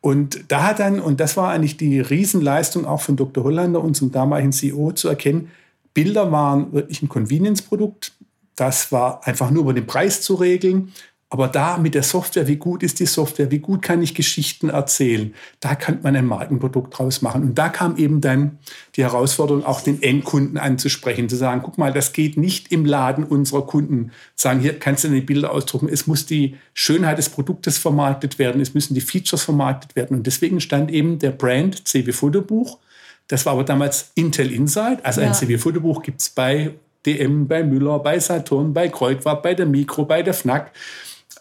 Und 0.00 0.44
da 0.48 0.64
hat 0.64 0.78
dann, 0.78 1.00
und 1.00 1.20
das 1.20 1.36
war 1.36 1.50
eigentlich 1.50 1.76
die 1.76 2.00
Riesenleistung 2.00 2.86
auch 2.86 3.00
von 3.00 3.16
Dr. 3.16 3.44
Hollander, 3.44 3.82
unserem 3.82 4.12
damaligen 4.12 4.52
CEO, 4.52 4.92
zu 4.92 5.08
erkennen, 5.08 5.50
Bilder 5.94 6.30
waren 6.30 6.72
wirklich 6.72 7.02
ein 7.02 7.08
Convenience-Produkt. 7.08 8.12
Das 8.54 8.92
war 8.92 9.26
einfach 9.26 9.50
nur 9.50 9.64
über 9.64 9.72
den 9.72 9.86
Preis 9.86 10.20
zu 10.22 10.34
regeln. 10.34 10.92
Aber 11.30 11.48
da 11.48 11.76
mit 11.76 11.94
der 11.94 12.02
Software, 12.02 12.48
wie 12.48 12.56
gut 12.56 12.82
ist 12.82 13.00
die 13.00 13.06
Software, 13.06 13.50
wie 13.50 13.58
gut 13.58 13.82
kann 13.82 14.00
ich 14.00 14.14
Geschichten 14.14 14.70
erzählen, 14.70 15.34
da 15.60 15.74
kann 15.74 15.98
man 16.02 16.16
ein 16.16 16.24
Markenprodukt 16.24 16.98
draus 16.98 17.20
machen. 17.20 17.42
Und 17.42 17.58
da 17.58 17.68
kam 17.68 17.98
eben 17.98 18.22
dann 18.22 18.58
die 18.96 19.02
Herausforderung, 19.02 19.62
auch 19.62 19.82
den 19.82 20.02
Endkunden 20.02 20.56
anzusprechen, 20.56 21.28
zu 21.28 21.36
sagen, 21.36 21.60
guck 21.62 21.76
mal, 21.76 21.92
das 21.92 22.14
geht 22.14 22.38
nicht 22.38 22.72
im 22.72 22.86
Laden 22.86 23.24
unserer 23.24 23.66
Kunden. 23.66 24.10
Sagen, 24.36 24.60
hier 24.60 24.78
kannst 24.78 25.04
du 25.04 25.08
die 25.08 25.20
Bilder 25.20 25.52
ausdrucken. 25.52 25.90
Es 25.90 26.06
muss 26.06 26.24
die 26.24 26.56
Schönheit 26.72 27.18
des 27.18 27.28
Produktes 27.28 27.76
vermarktet 27.76 28.38
werden, 28.38 28.62
es 28.62 28.72
müssen 28.72 28.94
die 28.94 29.02
Features 29.02 29.42
vermarktet 29.42 29.96
werden. 29.96 30.16
Und 30.16 30.26
deswegen 30.26 30.62
stand 30.62 30.90
eben 30.90 31.18
der 31.18 31.32
Brand 31.32 31.86
CW 31.86 32.10
Fotobuch. 32.12 32.78
Das 33.26 33.44
war 33.44 33.52
aber 33.52 33.64
damals 33.64 34.12
Intel 34.14 34.50
Insight. 34.50 35.04
Also 35.04 35.20
ja. 35.20 35.26
ein 35.26 35.34
CW 35.34 35.58
Fotobuch 35.58 36.02
gibt 36.02 36.22
es 36.22 36.30
bei 36.30 36.72
DM, 37.04 37.46
bei 37.46 37.62
Müller, 37.62 37.98
bei 37.98 38.18
Saturn, 38.18 38.72
bei 38.72 38.88
Kreuzfahrt, 38.88 39.42
bei 39.42 39.54
der 39.54 39.66
Mikro, 39.66 40.06
bei 40.06 40.22
der 40.22 40.32
FNAC. 40.32 40.72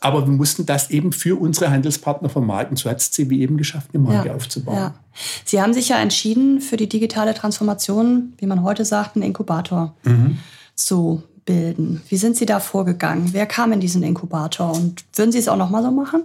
Aber 0.02 0.26
wir 0.26 0.34
mussten 0.34 0.66
das 0.66 0.90
eben 0.90 1.12
für 1.12 1.40
unsere 1.40 1.72
Handelspartner 1.72 2.30
vermarkten. 2.30 2.78
So 2.78 2.90
hat 2.90 3.00
es 3.00 3.12
CW 3.12 3.36
eben 3.36 3.58
geschafft, 3.58 3.90
eine 3.94 4.04
Marke 4.04 4.30
ja, 4.30 4.36
aufzubauen. 4.36 4.76
Ja. 4.76 4.96
Sie 5.46 5.62
haben 5.62 5.74
sich 5.74 5.90
ja 5.90 5.98
entschieden, 5.98 6.62
für 6.62 6.78
die 6.78 6.88
digitale 6.88 7.34
Transformation, 7.34 8.34
wie 8.38 8.46
man 8.46 8.64
heute 8.64 8.86
sagt, 8.86 9.16
einen 9.16 9.24
Inkubator 9.24 9.96
mhm. 10.04 10.38
zu 10.76 11.24
bilden. 11.46 12.02
Wie 12.10 12.18
sind 12.18 12.38
Sie 12.38 12.46
da 12.46 12.60
vorgegangen? 12.60 13.30
Wer 13.34 13.48
kam 13.48 13.72
in 13.72 13.80
diesen 13.80 14.04
Inkubator? 14.04 14.74
Und 14.74 15.04
würden 15.16 15.32
Sie 15.32 15.40
es 15.40 15.48
auch 15.48 15.58
noch 15.58 15.70
mal 15.70 15.82
so 15.82 15.90
machen? 15.90 16.24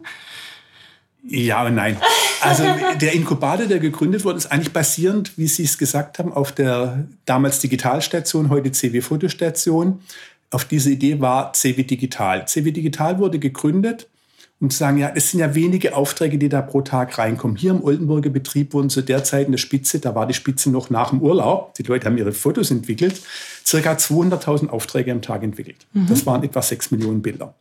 Ja 1.24 1.64
und 1.64 1.76
nein. 1.76 1.96
Also 2.40 2.64
der 3.00 3.12
Inkubator, 3.12 3.66
der 3.66 3.78
gegründet 3.78 4.24
wurde, 4.24 4.38
ist 4.38 4.50
eigentlich 4.50 4.72
basierend, 4.72 5.38
wie 5.38 5.46
Sie 5.46 5.62
es 5.62 5.78
gesagt 5.78 6.18
haben, 6.18 6.32
auf 6.32 6.50
der 6.50 7.04
damals 7.24 7.60
Digitalstation, 7.60 8.50
heute 8.50 8.72
CW 8.72 9.00
Fotostation 9.00 10.00
auf 10.52 10.64
diese 10.64 10.90
Idee 10.90 11.20
war 11.20 11.52
CW 11.52 11.82
Digital. 11.82 12.46
CW 12.46 12.70
Digital 12.70 13.18
wurde 13.18 13.38
gegründet, 13.38 14.08
um 14.60 14.70
zu 14.70 14.78
sagen, 14.78 14.98
ja, 14.98 15.10
es 15.14 15.30
sind 15.30 15.40
ja 15.40 15.54
wenige 15.54 15.96
Aufträge, 15.96 16.38
die 16.38 16.48
da 16.48 16.62
pro 16.62 16.82
Tag 16.82 17.18
reinkommen. 17.18 17.56
Hier 17.56 17.72
im 17.72 17.82
Oldenburger 17.82 18.30
Betrieb 18.30 18.74
wurden 18.74 18.90
zu 18.90 19.02
der 19.02 19.24
Zeit 19.24 19.46
in 19.46 19.52
der 19.52 19.58
Spitze, 19.58 19.98
da 19.98 20.14
war 20.14 20.26
die 20.26 20.34
Spitze 20.34 20.70
noch 20.70 20.88
nach 20.88 21.10
dem 21.10 21.20
Urlaub, 21.20 21.74
die 21.74 21.82
Leute 21.82 22.06
haben 22.06 22.16
ihre 22.16 22.32
Fotos 22.32 22.70
entwickelt, 22.70 23.20
circa 23.66 23.94
200.000 23.94 24.68
Aufträge 24.68 25.10
am 25.10 25.20
Tag 25.20 25.42
entwickelt. 25.42 25.86
Mhm. 25.94 26.06
Das 26.06 26.26
waren 26.26 26.44
etwa 26.44 26.62
6 26.62 26.92
Millionen 26.92 27.22
Bilder. 27.22 27.54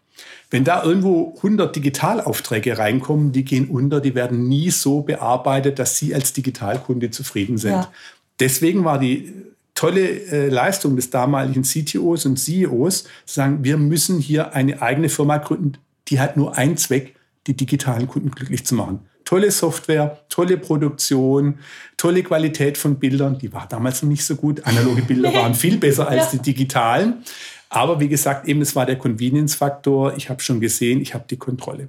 Wenn 0.51 0.65
da 0.65 0.83
irgendwo 0.83 1.33
100 1.37 1.75
Digitalaufträge 1.75 2.77
reinkommen, 2.77 3.31
die 3.31 3.45
gehen 3.45 3.69
unter, 3.69 4.01
die 4.01 4.13
werden 4.13 4.47
nie 4.47 4.69
so 4.69 5.01
bearbeitet, 5.01 5.79
dass 5.79 5.97
Sie 5.97 6.13
als 6.13 6.33
Digitalkunde 6.33 7.09
zufrieden 7.09 7.57
sind. 7.57 7.71
Ja. 7.71 7.91
Deswegen 8.39 8.83
war 8.83 8.99
die 8.99 9.33
tolle 9.81 10.07
äh, 10.27 10.47
Leistung 10.47 10.95
des 10.95 11.09
damaligen 11.09 11.63
CTOs 11.63 12.27
und 12.27 12.37
CEOs, 12.37 13.03
zu 13.03 13.09
sagen, 13.25 13.63
wir 13.63 13.77
müssen 13.77 14.19
hier 14.19 14.53
eine 14.53 14.79
eigene 14.79 15.09
Firma 15.09 15.37
gründen, 15.37 15.73
die 16.07 16.19
hat 16.19 16.37
nur 16.37 16.55
einen 16.55 16.77
Zweck, 16.77 17.15
die 17.47 17.55
digitalen 17.55 18.07
Kunden 18.07 18.29
glücklich 18.29 18.63
zu 18.63 18.75
machen. 18.75 18.99
Tolle 19.25 19.49
Software, 19.49 20.19
tolle 20.29 20.57
Produktion, 20.57 21.57
tolle 21.97 22.21
Qualität 22.21 22.77
von 22.77 22.99
Bildern. 22.99 23.39
Die 23.39 23.51
war 23.53 23.67
damals 23.67 24.03
noch 24.03 24.09
nicht 24.09 24.23
so 24.23 24.35
gut. 24.35 24.63
Analoge 24.67 25.01
Bilder 25.01 25.33
waren 25.33 25.55
viel 25.55 25.77
besser 25.77 26.07
als 26.07 26.29
die 26.29 26.39
digitalen. 26.39 27.23
Aber 27.69 27.99
wie 27.99 28.07
gesagt, 28.07 28.47
eben 28.47 28.61
es 28.61 28.75
war 28.75 28.85
der 28.85 28.99
Convenience-Faktor. 28.99 30.15
Ich 30.15 30.29
habe 30.29 30.43
schon 30.43 30.59
gesehen, 30.59 31.01
ich 31.01 31.15
habe 31.15 31.25
die 31.27 31.37
Kontrolle. 31.37 31.87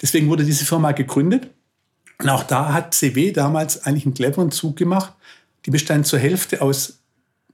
Deswegen 0.00 0.30
wurde 0.30 0.44
diese 0.44 0.64
Firma 0.64 0.92
gegründet. 0.92 1.50
Und 2.18 2.30
auch 2.30 2.44
da 2.44 2.72
hat 2.72 2.94
CW 2.94 3.32
damals 3.32 3.84
eigentlich 3.84 4.06
einen 4.06 4.14
cleveren 4.14 4.50
Zug 4.50 4.76
gemacht. 4.76 5.12
Die 5.66 5.70
bestand 5.70 6.06
zur 6.06 6.20
Hälfte 6.20 6.62
aus 6.62 7.03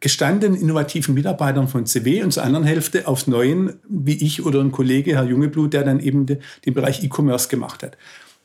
gestandenen 0.01 0.61
innovativen 0.61 1.15
Mitarbeitern 1.15 1.69
von 1.69 1.87
CW 1.87 2.23
und 2.23 2.33
zur 2.33 2.43
anderen 2.43 2.65
Hälfte 2.65 3.07
aus 3.07 3.27
neuen, 3.27 3.75
wie 3.89 4.25
ich 4.25 4.45
oder 4.45 4.61
ein 4.61 4.73
Kollege, 4.73 5.15
Herr 5.15 5.25
Jungeblut, 5.25 5.75
der 5.75 5.85
dann 5.85 6.01
eben 6.01 6.27
den 6.27 6.75
Bereich 6.75 7.05
E-Commerce 7.05 7.49
gemacht 7.49 7.83
hat. 7.83 7.97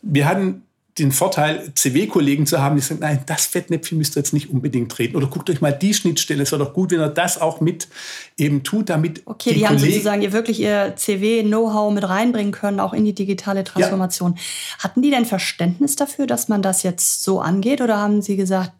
Wir 0.01 0.27
hatten 0.27 0.63
den 0.97 1.11
Vorteil, 1.11 1.73
CW-Kollegen 1.75 2.45
zu 2.45 2.61
haben, 2.61 2.77
die 2.77 2.81
sagen, 2.81 3.01
nein, 3.01 3.19
das 3.25 3.47
Fettnäpfchen 3.47 3.97
müsst 3.97 4.15
ihr 4.15 4.21
jetzt 4.21 4.33
nicht 4.33 4.49
unbedingt 4.49 4.89
treten. 4.89 5.17
Oder 5.17 5.27
guckt 5.27 5.49
euch 5.49 5.59
mal 5.59 5.73
die 5.73 5.93
Schnittstelle. 5.93 6.43
Es 6.43 6.53
wäre 6.53 6.63
doch 6.63 6.73
gut, 6.73 6.91
wenn 6.91 7.01
ihr 7.01 7.09
das 7.09 7.39
auch 7.41 7.59
mit 7.59 7.89
eben 8.37 8.63
tut, 8.63 8.89
damit 8.89 9.21
Okay, 9.25 9.49
die, 9.49 9.59
die 9.59 9.67
haben 9.67 9.77
sozusagen 9.77 10.21
ihr 10.21 10.31
wirklich 10.31 10.61
ihr 10.61 10.93
CW-Know-how 10.95 11.93
mit 11.93 12.07
reinbringen 12.07 12.53
können, 12.53 12.79
auch 12.79 12.93
in 12.93 13.03
die 13.03 13.13
digitale 13.13 13.65
Transformation. 13.65 14.35
Ja. 14.35 14.83
Hatten 14.85 15.01
die 15.01 15.09
denn 15.09 15.25
Verständnis 15.25 15.97
dafür, 15.97 16.27
dass 16.27 16.47
man 16.47 16.61
das 16.61 16.83
jetzt 16.83 17.23
so 17.23 17.41
angeht? 17.41 17.81
Oder 17.81 17.97
haben 17.97 18.21
sie 18.21 18.37
gesagt, 18.37 18.71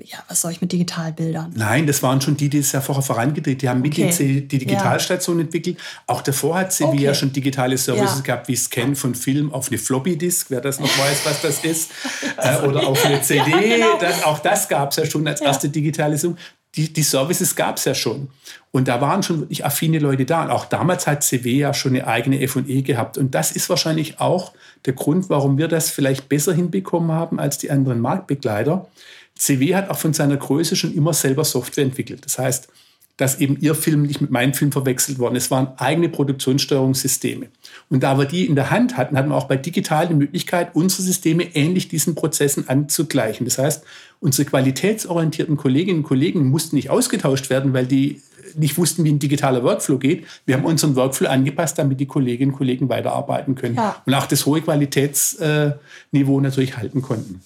ja, 0.00 0.18
was 0.28 0.40
soll 0.40 0.52
ich 0.52 0.60
mit 0.60 0.72
Digitalbildern? 0.72 1.52
Nein, 1.54 1.86
das 1.86 2.02
waren 2.02 2.20
schon 2.20 2.36
die, 2.36 2.48
die 2.48 2.58
es 2.58 2.72
ja 2.72 2.80
vorher 2.80 3.02
vorangetreten 3.02 3.58
Die 3.58 3.68
haben 3.68 3.80
okay. 3.80 4.06
mit 4.06 4.18
die, 4.18 4.48
die 4.48 4.58
Digitalstation 4.58 5.38
ja. 5.38 5.44
entwickelt. 5.44 5.78
Auch 6.06 6.22
davor 6.22 6.58
hat 6.58 6.72
CW 6.72 6.86
okay. 6.86 7.02
ja 7.02 7.14
schon 7.14 7.32
digitale 7.32 7.76
Services 7.76 8.16
ja. 8.16 8.22
gehabt, 8.22 8.48
wie 8.48 8.56
Scan 8.56 8.94
von 8.94 9.14
Film 9.14 9.52
auf 9.52 9.68
eine 9.68 9.76
Floppy-Disk, 9.76 10.46
wer 10.50 10.62
das 10.62 10.80
noch 10.80 10.98
weiß, 10.98 11.20
was 11.24 11.42
das 11.42 11.64
ist. 11.64 11.90
äh, 12.38 12.56
oder 12.66 12.86
auf 12.86 13.04
eine 13.04 13.20
CD. 13.20 13.50
Ja, 13.50 13.76
genau. 13.76 13.98
das, 14.00 14.24
auch 14.24 14.38
das 14.38 14.68
gab 14.68 14.90
es 14.90 14.96
ja 14.96 15.04
schon 15.04 15.26
als 15.28 15.40
erste 15.42 15.68
Digitalisierung. 15.68 16.38
Die, 16.74 16.90
die 16.90 17.02
Services 17.02 17.54
gab 17.54 17.76
es 17.76 17.84
ja 17.84 17.94
schon. 17.94 18.30
Und 18.70 18.88
da 18.88 19.02
waren 19.02 19.22
schon 19.22 19.40
wirklich 19.40 19.66
affine 19.66 19.98
Leute 19.98 20.24
da. 20.24 20.44
Und 20.44 20.50
auch 20.50 20.64
damals 20.64 21.06
hat 21.06 21.22
CW 21.22 21.50
ja 21.50 21.74
schon 21.74 21.92
eine 21.92 22.06
eigene 22.06 22.48
FE 22.48 22.62
gehabt. 22.62 23.18
Und 23.18 23.34
das 23.34 23.52
ist 23.52 23.68
wahrscheinlich 23.68 24.20
auch 24.20 24.52
der 24.86 24.94
Grund, 24.94 25.28
warum 25.28 25.58
wir 25.58 25.68
das 25.68 25.90
vielleicht 25.90 26.30
besser 26.30 26.54
hinbekommen 26.54 27.12
haben 27.12 27.38
als 27.38 27.58
die 27.58 27.70
anderen 27.70 28.00
Marktbegleiter 28.00 28.88
CW 29.36 29.74
hat 29.74 29.90
auch 29.90 29.98
von 29.98 30.12
seiner 30.12 30.36
Größe 30.36 30.76
schon 30.76 30.94
immer 30.94 31.12
selber 31.12 31.44
Software 31.44 31.84
entwickelt. 31.84 32.24
Das 32.24 32.38
heißt, 32.38 32.68
dass 33.16 33.38
eben 33.38 33.58
ihr 33.60 33.74
Film 33.74 34.02
nicht 34.02 34.20
mit 34.20 34.30
meinem 34.30 34.54
Film 34.54 34.72
verwechselt 34.72 35.18
worden 35.18 35.36
ist. 35.36 35.44
Es 35.44 35.50
waren 35.50 35.68
eigene 35.76 36.08
Produktionssteuerungssysteme. 36.08 37.48
Und 37.90 38.02
da 38.02 38.18
wir 38.18 38.24
die 38.24 38.46
in 38.46 38.56
der 38.56 38.70
Hand 38.70 38.96
hatten, 38.96 39.16
hatten 39.16 39.28
wir 39.28 39.36
auch 39.36 39.48
bei 39.48 39.56
digital 39.56 40.08
die 40.08 40.14
Möglichkeit, 40.14 40.74
unsere 40.74 41.02
Systeme 41.02 41.54
ähnlich 41.54 41.88
diesen 41.88 42.14
Prozessen 42.14 42.68
anzugleichen. 42.68 43.44
Das 43.44 43.58
heißt, 43.58 43.84
unsere 44.20 44.48
qualitätsorientierten 44.48 45.56
Kolleginnen 45.56 45.98
und 45.98 46.04
Kollegen 46.04 46.48
mussten 46.48 46.76
nicht 46.76 46.90
ausgetauscht 46.90 47.50
werden, 47.50 47.74
weil 47.74 47.86
die 47.86 48.22
nicht 48.56 48.76
wussten, 48.76 49.04
wie 49.04 49.12
ein 49.12 49.18
digitaler 49.18 49.62
Workflow 49.62 49.98
geht. 49.98 50.26
Wir 50.46 50.56
haben 50.56 50.64
unseren 50.64 50.96
Workflow 50.96 51.28
angepasst, 51.28 51.78
damit 51.78 52.00
die 52.00 52.06
Kolleginnen 52.06 52.52
und 52.52 52.58
Kollegen 52.58 52.88
weiterarbeiten 52.88 53.54
können 53.54 53.76
ja. 53.76 54.02
und 54.04 54.14
auch 54.14 54.26
das 54.26 54.46
hohe 54.46 54.60
Qualitätsniveau 54.60 56.40
natürlich 56.40 56.76
halten 56.76 57.02
konnten. 57.02 57.40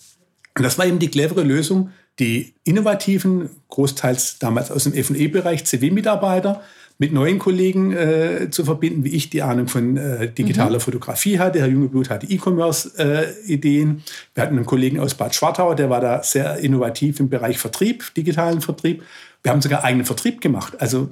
Und 0.56 0.62
das 0.62 0.78
war 0.78 0.86
eben 0.86 0.98
die 0.98 1.10
clevere 1.10 1.42
Lösung, 1.42 1.90
die 2.18 2.54
innovativen, 2.64 3.50
großteils 3.68 4.38
damals 4.38 4.70
aus 4.70 4.84
dem 4.84 4.94
FE-Bereich, 4.94 5.64
CW-Mitarbeiter 5.64 6.62
mit 6.98 7.12
neuen 7.12 7.38
Kollegen 7.38 7.92
äh, 7.92 8.48
zu 8.50 8.64
verbinden, 8.64 9.04
wie 9.04 9.10
ich 9.10 9.28
die 9.28 9.42
Ahnung 9.42 9.68
von 9.68 9.98
äh, 9.98 10.32
digitaler 10.32 10.76
mhm. 10.76 10.80
Fotografie 10.80 11.38
hatte. 11.38 11.58
Herr 11.58 11.68
Jungeblut 11.68 12.08
hatte 12.08 12.26
E-Commerce-Ideen. 12.26 13.90
Äh, 13.98 14.02
Wir 14.34 14.42
hatten 14.42 14.56
einen 14.56 14.64
Kollegen 14.64 14.98
aus 14.98 15.14
Bad 15.14 15.34
Schwartau, 15.34 15.74
der 15.74 15.90
war 15.90 16.00
da 16.00 16.22
sehr 16.22 16.56
innovativ 16.56 17.20
im 17.20 17.28
Bereich 17.28 17.58
Vertrieb, 17.58 18.14
digitalen 18.14 18.62
Vertrieb. 18.62 19.02
Wir 19.46 19.52
haben 19.52 19.62
sogar 19.62 19.84
eigenen 19.84 20.04
Vertrieb 20.04 20.40
gemacht. 20.40 20.80
Also 20.80 21.08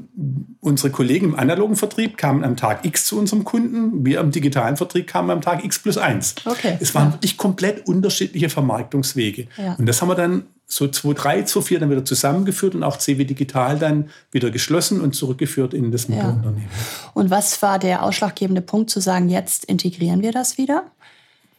unsere 0.59 0.91
Kollegen 0.91 1.27
im 1.27 1.35
analogen 1.37 1.77
Vertrieb 1.77 2.17
kamen 2.17 2.43
am 2.43 2.57
Tag 2.57 2.85
X 2.85 3.05
zu 3.05 3.17
unserem 3.17 3.45
Kunden, 3.45 4.05
wir 4.05 4.19
im 4.19 4.33
digitalen 4.33 4.77
Vertrieb 4.77 5.07
kamen 5.07 5.31
am 5.31 5.41
Tag 5.41 5.65
X 5.65 5.79
plus 5.79 5.99
1. 5.99 6.35
Okay. 6.45 6.77
Es 6.81 6.97
waren 6.97 7.13
wirklich 7.13 7.37
komplett 7.37 7.87
unterschiedliche 7.87 8.49
Vermarktungswege. 8.49 9.47
Ja. 9.57 9.75
Und 9.75 9.87
das 9.87 10.03
haben 10.03 10.09
wir 10.09 10.17
dann 10.17 10.47
so 10.67 10.87
2.3, 10.87 11.47
2.4 11.47 11.79
dann 11.79 11.91
wieder 11.91 12.05
zusammengeführt 12.05 12.75
und 12.75 12.83
auch 12.83 12.99
CW 12.99 13.25
Digital 13.25 13.79
dann 13.79 14.11
wieder 14.33 14.51
geschlossen 14.51 15.01
und 15.01 15.15
zurückgeführt 15.15 15.73
in 15.73 15.93
das 15.93 16.09
Mutterunternehmen. 16.09 16.69
Ja. 16.69 17.11
Und 17.15 17.31
was 17.31 17.63
war 17.63 17.79
der 17.79 18.03
ausschlaggebende 18.03 18.63
Punkt 18.63 18.91
zu 18.91 18.99
sagen, 18.99 19.29
jetzt 19.29 19.65
integrieren 19.67 20.23
wir 20.23 20.33
das 20.33 20.59
wieder? 20.59 20.83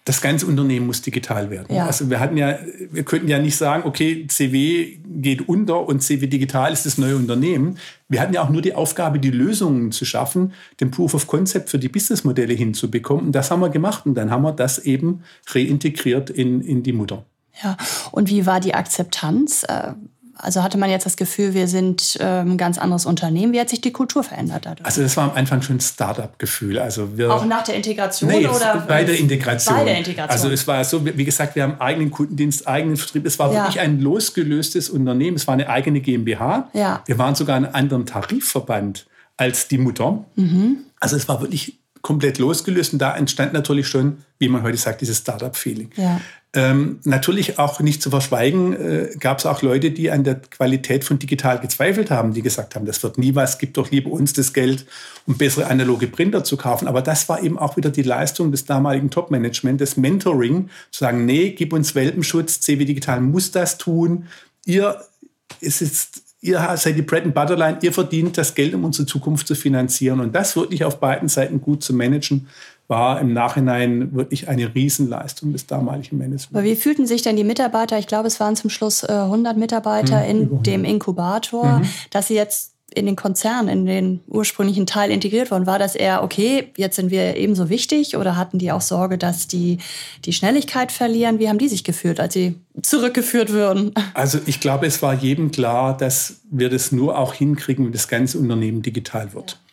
Das 0.06 0.22
ganze 0.22 0.46
Unternehmen 0.46 0.86
muss 0.86 1.02
digital 1.02 1.50
werden. 1.50 1.76
Ja. 1.76 1.88
Also 1.88 2.12
wir 2.12 2.20
hatten 2.20 2.38
ja, 2.38 2.60
wir 2.92 3.04
könnten 3.04 3.28
ja 3.28 3.40
nicht 3.40 3.58
sagen, 3.58 3.84
okay, 3.86 4.28
CW 4.28 5.00
geht 5.04 5.50
unter 5.50 5.88
und 5.88 6.04
CW 6.04 6.28
Digital 6.28 6.72
ist 6.72 6.86
das 6.86 7.00
neue 7.00 7.16
Unternehmen. 7.16 7.80
Wir 8.08 8.22
hatten 8.22 8.34
ja 8.34 8.44
auch 8.44 8.50
nur 8.50 8.62
die 8.62 8.76
Aufgabe, 8.76 9.20
die 9.20 9.32
Lösungen 9.32 9.92
zu 9.92 10.06
schaffen, 10.06 10.54
den 10.80 10.92
Proof 10.92 11.16
of 11.16 11.26
Concept 11.26 11.72
für 11.72 11.80
die 11.80 11.90
Businessmodelle 11.90 12.54
hinzubekommen. 12.54 13.26
Und 13.26 13.32
das 13.32 13.50
haben 13.50 13.62
wir 13.62 13.70
gemacht. 13.70 14.06
Und 14.06 14.14
dann 14.14 14.30
haben 14.30 14.44
wir 14.44 14.52
das 14.52 14.78
eben 14.78 15.24
reintegriert 15.48 16.30
in, 16.30 16.62
in 16.62 16.84
die 16.84 16.94
Mutter. 16.94 17.26
Ja, 17.64 17.76
und 18.12 18.30
wie 18.30 18.46
war 18.46 18.60
die 18.60 18.76
Akzeptanz? 18.76 19.66
Also 20.38 20.64
hatte 20.64 20.78
man 20.78 20.90
jetzt 20.90 21.06
das 21.06 21.16
Gefühl, 21.16 21.54
wir 21.54 21.68
sind 21.68 22.18
ähm, 22.20 22.52
ein 22.52 22.58
ganz 22.58 22.78
anderes 22.78 23.06
Unternehmen. 23.06 23.54
Wie 23.54 23.60
hat 23.60 23.70
sich 23.70 23.82
die 23.82 23.92
Kultur 23.92 24.24
verändert 24.24 24.66
dadurch? 24.66 24.86
Also 24.86 25.02
das 25.02 25.16
war 25.16 25.32
am 25.32 25.38
Anfang 25.38 25.62
schon 25.62 25.78
ein 25.78 25.82
Start-up-Gefühl. 25.82 26.78
Also 26.80 27.10
Auch 27.30 27.46
nach 27.46 27.64
der 27.64 27.76
Integration 27.76 28.30
nee, 28.30 28.46
oder? 28.46 28.84
Bei 28.88 29.04
der 29.04 29.18
Integration. 29.18 29.78
Bei 29.78 29.86
der 29.86 29.98
Integration. 29.98 30.32
Also 30.32 30.50
es 30.50 30.68
war 30.68 30.84
so, 30.84 31.06
wie 31.06 31.24
gesagt, 31.24 31.56
wir 31.56 31.64
haben 31.64 31.80
eigenen 31.80 32.12
Kundendienst, 32.12 32.68
eigenen 32.68 32.98
Vertrieb. 32.98 33.26
Es 33.26 33.40
war 33.40 33.52
ja. 33.52 33.64
wirklich 33.64 33.80
ein 33.80 34.02
losgelöstes 34.02 34.90
Unternehmen. 34.90 35.38
Es 35.38 35.48
war 35.48 35.54
eine 35.54 35.70
eigene 35.70 36.02
GmbH. 36.02 36.70
Ja. 36.74 37.02
Wir 37.06 37.18
waren 37.18 37.36
sogar 37.36 37.58
in 37.58 37.66
einem 37.66 37.76
anderen 37.76 38.06
Tarifverband 38.06 39.06
als 39.38 39.68
die 39.68 39.78
Mutter. 39.78 40.26
Mhm. 40.36 40.80
Also 41.00 41.16
es 41.16 41.28
war 41.28 41.42
wirklich 41.42 41.80
komplett 42.06 42.38
losgelöst 42.38 42.94
und 42.94 43.00
da 43.00 43.18
entstand 43.18 43.52
natürlich 43.54 43.88
schon, 43.88 44.20
wie 44.38 44.48
man 44.48 44.62
heute 44.62 44.78
sagt, 44.78 45.02
dieses 45.02 45.18
Startup-Feeling. 45.18 45.90
Ja. 45.96 46.22
Ähm, 46.54 47.00
natürlich 47.04 47.58
auch 47.58 47.80
nicht 47.80 48.00
zu 48.00 48.12
verschweigen, 48.12 48.74
äh, 48.74 49.10
gab 49.20 49.40
es 49.40 49.48
auch 49.48 49.64
Leute, 49.64 49.90
die 49.90 50.12
an 50.12 50.24
der 50.24 50.36
Qualität 50.36 51.04
von 51.04 51.18
digital 51.18 51.60
gezweifelt 51.60 52.12
haben, 52.12 52.36
die 52.36 52.44
gesagt 52.44 52.76
haben, 52.76 52.86
das 52.86 53.02
wird 53.02 53.18
nie 53.18 53.34
was, 53.34 53.58
gib 53.58 53.74
doch 53.74 53.90
lieber 53.90 54.12
uns 54.12 54.34
das 54.34 54.54
Geld, 54.54 54.86
um 55.26 55.36
bessere 55.36 55.66
analoge 55.66 56.06
Printer 56.06 56.44
zu 56.44 56.58
kaufen. 56.58 56.88
Aber 56.88 57.02
das 57.02 57.28
war 57.28 57.42
eben 57.42 57.58
auch 57.58 57.76
wieder 57.76 57.90
die 57.90 58.04
Leistung 58.04 58.52
des 58.52 58.66
damaligen 58.66 59.10
Top-Management, 59.10 59.82
das 59.82 59.98
Mentoring, 59.98 60.70
zu 60.92 61.00
sagen, 61.00 61.26
nee, 61.26 61.56
gib 61.58 61.74
uns 61.74 61.96
Welpenschutz, 61.96 62.60
CW 62.60 62.86
Digital 62.86 63.20
muss 63.20 63.50
das 63.50 63.80
tun. 63.80 64.28
Ihr, 64.64 65.02
es 65.60 65.82
ist 65.82 66.22
ihr 66.46 66.78
seid 66.78 66.96
die 66.96 67.02
Bread 67.02 67.26
and 67.26 67.34
Butterline, 67.34 67.80
ihr 67.82 67.92
verdient 67.92 68.38
das 68.38 68.54
Geld, 68.54 68.74
um 68.74 68.84
unsere 68.84 69.06
Zukunft 69.06 69.48
zu 69.48 69.56
finanzieren. 69.56 70.20
Und 70.20 70.36
das 70.36 70.56
wirklich 70.56 70.84
auf 70.84 71.00
beiden 71.00 71.28
Seiten 71.28 71.60
gut 71.60 71.84
zu 71.84 71.94
managen, 71.94 72.48
war 72.88 73.20
im 73.20 73.34
Nachhinein 73.34 74.14
wirklich 74.14 74.48
eine 74.48 74.74
Riesenleistung 74.76 75.52
des 75.52 75.66
damaligen 75.66 76.18
Managements. 76.18 76.50
Aber 76.54 76.64
wie 76.64 76.76
fühlten 76.76 77.08
sich 77.08 77.24
denn 77.24 77.36
die 77.36 77.44
Mitarbeiter, 77.44 77.98
ich 77.98 78.06
glaube, 78.06 78.28
es 78.28 78.40
waren 78.40 78.56
zum 78.56 78.70
Schluss 78.70 79.04
äh, 79.04 79.12
100 79.12 79.58
Mitarbeiter 79.58 80.20
mhm, 80.20 80.30
in 80.30 80.64
dem 80.64 80.86
Inkubator, 80.86 81.80
mhm. 81.80 81.90
dass 82.12 82.28
sie 82.28 82.36
jetzt 82.36 82.75
in 82.94 83.06
den 83.06 83.16
Konzern, 83.16 83.68
in 83.68 83.86
den 83.86 84.22
ursprünglichen 84.28 84.86
Teil 84.86 85.12
integriert 85.12 85.52
worden? 85.52 85.66
War 85.66 85.80
das 85.80 85.96
eher, 85.96 86.24
okay, 86.24 86.72
jetzt 86.78 86.96
sind 86.96 87.12
wir 87.12 87.36
ebenso 87.36 87.70
wichtig 87.70 88.16
oder 88.16 88.36
hatten 88.36 88.60
die 88.60 88.72
auch 88.72 88.82
Sorge, 88.82 89.18
dass 89.18 89.48
die 89.48 89.80
die 90.24 90.34
Schnelligkeit 90.34 90.92
verlieren? 90.92 91.40
Wie 91.40 91.50
haben 91.50 91.58
die 91.58 91.68
sich 91.68 91.84
gefühlt, 91.84 92.20
als 92.20 92.34
sie 92.34 92.56
zurückgeführt 92.82 93.52
würden? 93.52 93.94
Also 94.14 94.40
ich 94.46 94.60
glaube, 94.60 94.86
es 94.86 95.02
war 95.02 95.14
jedem 95.14 95.52
klar, 95.52 95.98
dass 95.98 96.42
wir 96.50 96.70
das 96.70 96.92
nur 96.92 97.18
auch 97.18 97.34
hinkriegen, 97.34 97.86
wenn 97.86 97.94
das 97.94 98.08
ganze 98.08 98.38
Unternehmen 98.38 98.82
digital 98.82 99.34
wird. 99.34 99.52
Ja. 99.52 99.65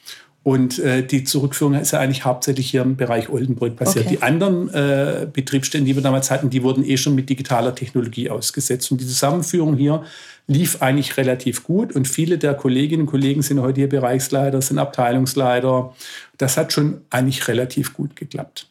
Und 0.45 0.81
äh, 0.81 1.07
die 1.07 1.23
Zurückführung 1.23 1.75
ist 1.75 1.93
ja 1.93 2.01
eigentlich 2.01 2.25
hauptsächlich 2.25 2.69
hier 2.69 2.83
im 2.83 2.97
Bereich 2.97 3.29
Oldenburg 3.29 3.77
passiert. 3.77 4.07
Okay. 4.07 4.17
Die 4.17 4.23
anderen 4.23 4.69
äh, 4.75 5.27
Betriebsstände, 5.33 5.87
die 5.87 5.95
wir 5.95 6.03
damals 6.03 6.33
hatten, 6.33 6.51
die 6.51 6.65
wurden 6.65 6.85
eh 6.85 6.97
schon 6.97 7.15
mit 7.15 7.29
digitaler 7.29 7.75
Technologie 7.75 8.29
ausgesetzt. 8.29 8.91
Und 8.91 9.01
die 9.01 9.07
Zusammenführung 9.07 9.77
hier 9.77 10.03
lief 10.49 10.83
eigentlich 10.83 11.17
relativ 11.17 11.63
gut. 11.63 11.95
Und 11.95 12.09
viele 12.09 12.39
der 12.39 12.55
Kolleginnen 12.55 13.03
und 13.03 13.07
Kollegen 13.09 13.43
sind 13.43 13.61
heute 13.61 13.83
hier 13.83 13.89
Bereichsleiter, 13.89 14.61
sind 14.61 14.81
Abteilungsleiter. 14.81 15.95
Das 16.39 16.57
hat 16.57 16.73
schon 16.73 17.03
eigentlich 17.11 17.47
relativ 17.47 17.95
gut 17.95 18.17
geklappt. 18.17 18.67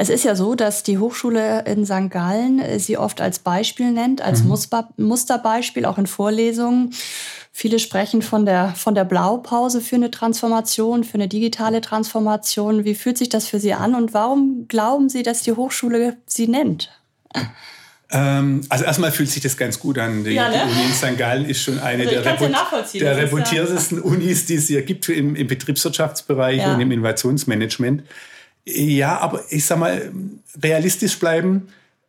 Es 0.00 0.10
ist 0.10 0.22
ja 0.22 0.36
so, 0.36 0.54
dass 0.54 0.84
die 0.84 0.98
Hochschule 0.98 1.64
in 1.64 1.84
St. 1.84 2.08
Gallen 2.08 2.60
äh, 2.60 2.78
sie 2.78 2.96
oft 2.96 3.20
als 3.20 3.40
Beispiel 3.40 3.90
nennt, 3.90 4.22
als 4.22 4.44
mhm. 4.44 4.54
Musterbeispiel, 4.96 5.84
auch 5.86 5.98
in 5.98 6.06
Vorlesungen. 6.06 6.94
Viele 7.60 7.80
sprechen 7.80 8.22
von 8.22 8.46
der, 8.46 8.72
von 8.76 8.94
der 8.94 9.02
Blaupause 9.02 9.80
für 9.80 9.96
eine 9.96 10.12
Transformation, 10.12 11.02
für 11.02 11.14
eine 11.14 11.26
digitale 11.26 11.80
Transformation. 11.80 12.84
Wie 12.84 12.94
fühlt 12.94 13.18
sich 13.18 13.30
das 13.30 13.48
für 13.48 13.58
Sie 13.58 13.72
an 13.72 13.96
und 13.96 14.14
warum 14.14 14.66
glauben 14.68 15.08
Sie, 15.08 15.24
dass 15.24 15.42
die 15.42 15.50
Hochschule 15.50 16.18
sie 16.24 16.46
nennt? 16.46 16.92
Ähm, 18.12 18.60
also 18.68 18.84
erstmal 18.84 19.10
fühlt 19.10 19.28
sich 19.30 19.42
das 19.42 19.56
ganz 19.56 19.80
gut 19.80 19.98
an. 19.98 20.22
Die, 20.22 20.34
ja, 20.34 20.48
ne? 20.48 20.62
Uni 20.70 20.84
in 20.84 20.92
St. 20.92 21.18
Gallen 21.18 21.46
ist 21.46 21.60
schon 21.60 21.80
eine 21.80 22.04
also 22.04 22.14
der, 22.14 22.24
reput 22.24 22.94
der 22.94 23.16
reputiertesten 23.16 23.98
ja. 23.98 24.04
Unis, 24.04 24.46
die 24.46 24.54
es 24.54 24.68
hier 24.68 24.82
gibt 24.82 25.08
im, 25.08 25.34
im 25.34 25.48
Betriebswirtschaftsbereich 25.48 26.58
ja. 26.58 26.74
und 26.74 26.80
im 26.80 26.92
Innovationsmanagement. 26.92 28.04
Ja, 28.66 29.18
aber 29.18 29.42
ich 29.50 29.66
sag 29.66 29.80
mal, 29.80 30.12
realistisch 30.62 31.18
bleiben. 31.18 31.66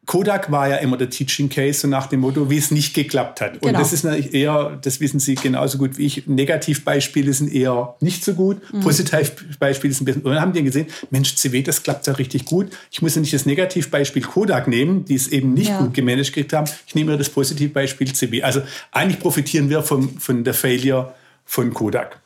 Kodak 0.09 0.51
war 0.51 0.67
ja 0.67 0.77
immer 0.77 0.97
der 0.97 1.11
Teaching 1.11 1.49
Case, 1.49 1.81
so 1.81 1.87
nach 1.87 2.07
dem 2.07 2.21
Motto, 2.21 2.49
wie 2.49 2.57
es 2.57 2.71
nicht 2.71 2.95
geklappt 2.95 3.41
hat. 3.41 3.53
Und 3.53 3.61
genau. 3.61 3.77
das 3.77 3.93
ist 3.93 4.03
natürlich 4.03 4.33
eher, 4.33 4.79
das 4.81 4.99
wissen 4.99 5.19
Sie 5.19 5.35
genauso 5.35 5.77
gut 5.77 5.99
wie 5.99 6.07
ich, 6.07 6.25
Negativbeispiele 6.25 7.31
sind 7.31 7.53
eher 7.53 7.93
nicht 7.99 8.25
so 8.25 8.33
gut, 8.33 8.57
mhm. 8.73 8.79
Positivbeispiele 8.79 9.93
sind 9.93 10.01
ein 10.01 10.05
bisschen. 10.05 10.21
Und 10.23 10.31
dann 10.31 10.41
haben 10.41 10.53
die 10.53 10.63
gesehen, 10.63 10.87
Mensch, 11.11 11.35
CW, 11.35 11.61
das 11.61 11.83
klappt 11.83 12.07
ja 12.07 12.13
richtig 12.13 12.45
gut. 12.45 12.71
Ich 12.89 13.03
muss 13.03 13.13
ja 13.13 13.21
nicht 13.21 13.35
das 13.35 13.45
Negativbeispiel 13.45 14.23
Kodak 14.23 14.67
nehmen, 14.67 15.05
die 15.05 15.13
es 15.13 15.27
eben 15.27 15.53
nicht 15.53 15.69
ja. 15.69 15.79
gut 15.79 15.93
gemanagt 15.93 16.33
gekriegt 16.33 16.53
haben. 16.53 16.67
Ich 16.87 16.95
nehme 16.95 17.15
das 17.15 17.29
Positivbeispiel 17.29 18.11
CW. 18.11 18.41
Also 18.41 18.63
eigentlich 18.91 19.19
profitieren 19.19 19.69
wir 19.69 19.83
vom, 19.83 20.17
von 20.17 20.43
der 20.43 20.55
Failure 20.55 21.13
von 21.45 21.71
Kodak. 21.71 22.19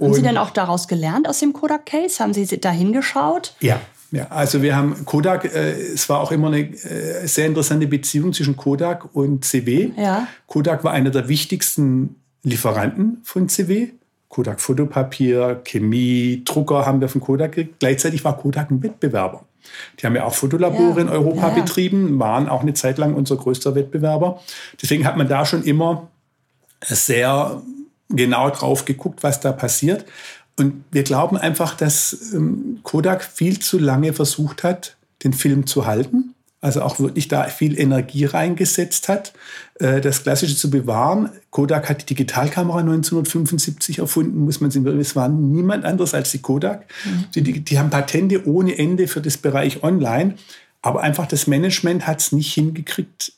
Haben 0.00 0.14
Sie 0.14 0.22
denn 0.22 0.38
auch 0.38 0.50
daraus 0.50 0.88
gelernt 0.88 1.28
aus 1.28 1.40
dem 1.40 1.52
Kodak-Case? 1.52 2.20
Haben 2.20 2.32
Sie 2.32 2.46
da 2.58 2.70
hingeschaut? 2.70 3.54
Ja, 3.60 3.80
ja, 4.10 4.26
also 4.28 4.62
wir 4.62 4.74
haben 4.74 5.04
Kodak, 5.04 5.44
äh, 5.44 5.72
es 5.72 6.08
war 6.08 6.20
auch 6.20 6.32
immer 6.32 6.48
eine 6.48 6.60
äh, 6.60 7.26
sehr 7.26 7.46
interessante 7.46 7.86
Beziehung 7.86 8.32
zwischen 8.32 8.56
Kodak 8.56 9.14
und 9.14 9.44
CW. 9.44 9.90
Ja. 9.96 10.26
Kodak 10.46 10.82
war 10.84 10.92
einer 10.92 11.10
der 11.10 11.28
wichtigsten 11.28 12.16
Lieferanten 12.42 13.18
von 13.22 13.48
CW. 13.48 13.88
Kodak 14.28 14.60
Fotopapier, 14.60 15.60
Chemie, 15.64 16.42
Drucker 16.44 16.86
haben 16.86 17.00
wir 17.00 17.08
von 17.08 17.20
Kodak 17.20 17.52
gekriegt. 17.52 17.80
Gleichzeitig 17.80 18.24
war 18.24 18.36
Kodak 18.36 18.70
ein 18.70 18.82
Wettbewerber. 18.82 19.44
Die 19.98 20.06
haben 20.06 20.16
ja 20.16 20.24
auch 20.24 20.34
Fotolabore 20.34 20.96
ja. 20.96 21.00
in 21.02 21.08
Europa 21.08 21.48
ja. 21.48 21.54
betrieben, 21.54 22.18
waren 22.18 22.48
auch 22.48 22.62
eine 22.62 22.74
Zeit 22.74 22.98
lang 22.98 23.14
unser 23.14 23.36
größter 23.36 23.74
Wettbewerber. 23.74 24.40
Deswegen 24.80 25.06
hat 25.06 25.16
man 25.16 25.28
da 25.28 25.44
schon 25.44 25.64
immer 25.64 26.08
sehr 26.82 27.60
genau 28.08 28.50
drauf 28.50 28.84
geguckt, 28.84 29.22
was 29.22 29.40
da 29.40 29.52
passiert. 29.52 30.04
Und 30.58 30.84
wir 30.90 31.04
glauben 31.04 31.36
einfach, 31.36 31.76
dass 31.76 32.32
ähm, 32.34 32.80
Kodak 32.82 33.22
viel 33.22 33.60
zu 33.60 33.78
lange 33.78 34.12
versucht 34.12 34.64
hat, 34.64 34.96
den 35.22 35.32
Film 35.32 35.66
zu 35.66 35.86
halten. 35.86 36.34
Also 36.60 36.82
auch 36.82 36.98
wirklich 36.98 37.28
da 37.28 37.44
viel 37.44 37.78
Energie 37.78 38.24
reingesetzt 38.24 39.08
hat, 39.08 39.32
äh, 39.78 40.00
das 40.00 40.24
Klassische 40.24 40.56
zu 40.56 40.70
bewahren. 40.70 41.30
Kodak 41.50 41.88
hat 41.88 42.02
die 42.02 42.06
Digitalkamera 42.06 42.80
1975 42.80 44.00
erfunden, 44.00 44.40
muss 44.40 44.60
man 44.60 44.72
sehen. 44.72 44.84
Es 44.98 45.14
war 45.14 45.28
niemand 45.28 45.84
anderes 45.84 46.14
als 46.14 46.32
die 46.32 46.40
Kodak. 46.40 46.86
Mhm. 47.04 47.24
Die, 47.36 47.60
die 47.60 47.78
haben 47.78 47.90
Patente 47.90 48.48
ohne 48.48 48.76
Ende 48.76 49.06
für 49.06 49.20
das 49.20 49.36
Bereich 49.36 49.84
Online. 49.84 50.34
Aber 50.82 51.02
einfach 51.02 51.26
das 51.26 51.46
Management 51.46 52.08
hat 52.08 52.20
es 52.20 52.32
nicht 52.32 52.52
hingekriegt, 52.52 53.32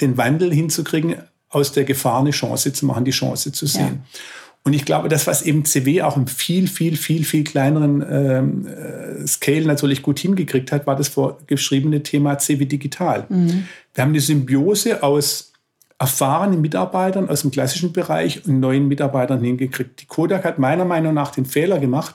den 0.00 0.16
Wandel 0.16 0.52
hinzukriegen, 0.52 1.16
aus 1.50 1.70
der 1.70 1.84
Gefahr 1.84 2.20
eine 2.20 2.30
Chance 2.30 2.72
zu 2.72 2.84
machen, 2.86 3.04
die 3.04 3.12
Chance 3.12 3.52
zu 3.52 3.66
sehen. 3.66 4.02
Ja. 4.02 4.20
Und 4.64 4.74
ich 4.74 4.84
glaube, 4.84 5.08
das, 5.08 5.26
was 5.26 5.42
eben 5.42 5.64
CW 5.64 6.02
auch 6.02 6.16
im 6.16 6.26
viel, 6.26 6.66
viel, 6.66 6.96
viel, 6.96 7.24
viel 7.24 7.44
kleineren 7.44 8.04
ähm, 8.10 8.66
äh, 8.66 9.26
Scale 9.26 9.64
natürlich 9.64 10.02
gut 10.02 10.18
hingekriegt 10.18 10.72
hat, 10.72 10.86
war 10.86 10.96
das 10.96 11.08
vorgeschriebene 11.08 12.02
Thema 12.02 12.38
CW 12.38 12.66
Digital. 12.66 13.26
Mhm. 13.28 13.64
Wir 13.94 14.02
haben 14.02 14.10
eine 14.10 14.20
Symbiose 14.20 15.02
aus 15.02 15.52
erfahrenen 15.98 16.60
Mitarbeitern 16.60 17.28
aus 17.28 17.42
dem 17.42 17.50
klassischen 17.50 17.92
Bereich 17.92 18.46
und 18.46 18.60
neuen 18.60 18.88
Mitarbeitern 18.88 19.42
hingekriegt. 19.42 20.00
Die 20.00 20.06
Kodak 20.06 20.44
hat 20.44 20.58
meiner 20.58 20.84
Meinung 20.84 21.14
nach 21.14 21.30
den 21.32 21.44
Fehler 21.44 21.80
gemacht, 21.80 22.14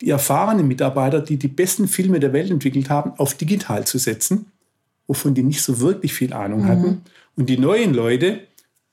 die 0.00 0.10
erfahrenen 0.10 0.68
Mitarbeiter, 0.68 1.20
die 1.20 1.36
die 1.36 1.48
besten 1.48 1.88
Filme 1.88 2.20
der 2.20 2.32
Welt 2.32 2.50
entwickelt 2.50 2.90
haben, 2.90 3.12
auf 3.16 3.34
digital 3.34 3.86
zu 3.86 3.98
setzen, 3.98 4.46
wovon 5.06 5.34
die 5.34 5.42
nicht 5.42 5.62
so 5.62 5.80
wirklich 5.80 6.12
viel 6.12 6.32
Ahnung 6.32 6.62
mhm. 6.62 6.68
hatten. 6.68 7.02
Und 7.36 7.48
die 7.48 7.58
neuen 7.58 7.92
Leute, 7.94 8.40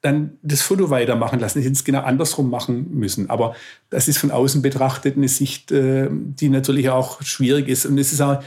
dann 0.01 0.37
das 0.41 0.61
Foto 0.61 0.89
weitermachen 0.89 1.39
lassen. 1.39 1.59
Ich 1.59 1.65
hätte 1.65 1.75
es 1.75 1.83
genau 1.83 2.01
andersrum 2.01 2.49
machen 2.49 2.87
müssen. 2.91 3.29
Aber 3.29 3.55
das 3.89 4.07
ist 4.07 4.17
von 4.17 4.31
außen 4.31 4.61
betrachtet 4.61 5.15
eine 5.15 5.27
Sicht, 5.27 5.71
äh, 5.71 6.07
die 6.11 6.49
natürlich 6.49 6.89
auch 6.89 7.21
schwierig 7.21 7.67
ist. 7.67 7.85
Und 7.85 7.97
es 7.97 8.11
ist 8.11 8.21
auch, 8.21 8.43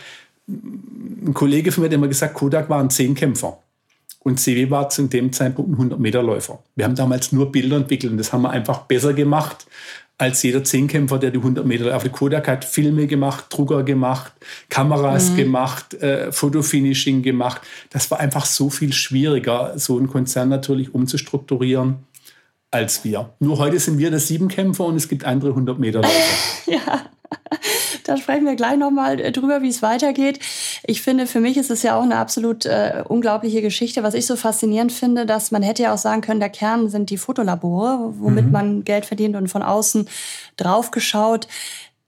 ein 0.48 1.32
Kollege 1.32 1.72
von 1.72 1.82
mir 1.82 1.88
hat 1.88 1.94
immer 1.94 2.08
gesagt, 2.08 2.34
Kodak 2.34 2.68
waren 2.68 2.90
zehn 2.90 3.14
Kämpfer. 3.14 3.58
Und 4.20 4.40
CW 4.40 4.70
war 4.70 4.88
zu 4.88 5.06
dem 5.06 5.32
Zeitpunkt 5.32 5.78
ein 5.78 5.90
100-Meter-Läufer. 5.90 6.58
Wir 6.76 6.86
haben 6.86 6.94
damals 6.94 7.30
nur 7.30 7.52
Bilder 7.52 7.76
entwickelt 7.76 8.10
und 8.10 8.18
das 8.18 8.32
haben 8.32 8.42
wir 8.42 8.50
einfach 8.50 8.80
besser 8.80 9.12
gemacht 9.12 9.66
als 10.16 10.42
jeder 10.42 10.62
Zehnkämpfer, 10.62 11.18
der 11.18 11.30
die 11.30 11.38
100 11.38 11.66
Meter 11.66 11.96
auf 11.96 12.10
Kodak 12.12 12.46
hat 12.46 12.64
Filme 12.64 13.06
gemacht, 13.06 13.46
Drucker 13.48 13.82
gemacht, 13.82 14.32
Kameras 14.68 15.30
mhm. 15.30 15.36
gemacht, 15.36 15.94
äh, 15.94 16.30
Fotofinishing 16.30 17.22
gemacht. 17.22 17.62
Das 17.90 18.10
war 18.10 18.20
einfach 18.20 18.46
so 18.46 18.70
viel 18.70 18.92
schwieriger, 18.92 19.76
so 19.76 19.98
einen 19.98 20.08
Konzern 20.08 20.48
natürlich 20.48 20.94
umzustrukturieren 20.94 22.04
als 22.70 23.04
wir. 23.04 23.30
Nur 23.38 23.58
heute 23.58 23.78
sind 23.78 23.98
wir 23.98 24.10
der 24.10 24.20
Siebenkämpfer 24.20 24.84
und 24.84 24.96
es 24.96 25.08
gibt 25.08 25.24
andere 25.24 25.50
100 25.50 25.78
Meter 25.78 26.02
Läufer. 26.02 26.66
ja. 26.70 27.06
Da 28.04 28.18
sprechen 28.18 28.44
wir 28.44 28.54
gleich 28.54 28.76
nochmal 28.76 29.18
äh, 29.18 29.32
drüber, 29.32 29.62
wie 29.62 29.68
es 29.68 29.80
weitergeht. 29.80 30.38
Ich 30.84 31.00
finde, 31.00 31.26
für 31.26 31.40
mich 31.40 31.56
ist 31.56 31.70
es 31.70 31.82
ja 31.82 31.96
auch 31.96 32.02
eine 32.02 32.16
absolut 32.16 32.66
äh, 32.66 33.02
unglaubliche 33.08 33.62
Geschichte. 33.62 34.02
Was 34.02 34.12
ich 34.12 34.26
so 34.26 34.36
faszinierend 34.36 34.92
finde, 34.92 35.24
dass 35.24 35.50
man 35.50 35.62
hätte 35.62 35.84
ja 35.84 35.94
auch 35.94 35.98
sagen 35.98 36.20
können, 36.20 36.40
der 36.40 36.50
Kern 36.50 36.90
sind 36.90 37.08
die 37.08 37.16
Fotolabore, 37.16 38.12
womit 38.18 38.46
mhm. 38.46 38.52
man 38.52 38.84
Geld 38.84 39.06
verdient 39.06 39.36
und 39.36 39.48
von 39.48 39.62
außen 39.62 40.06
drauf 40.56 40.90
geschaut 40.90 41.48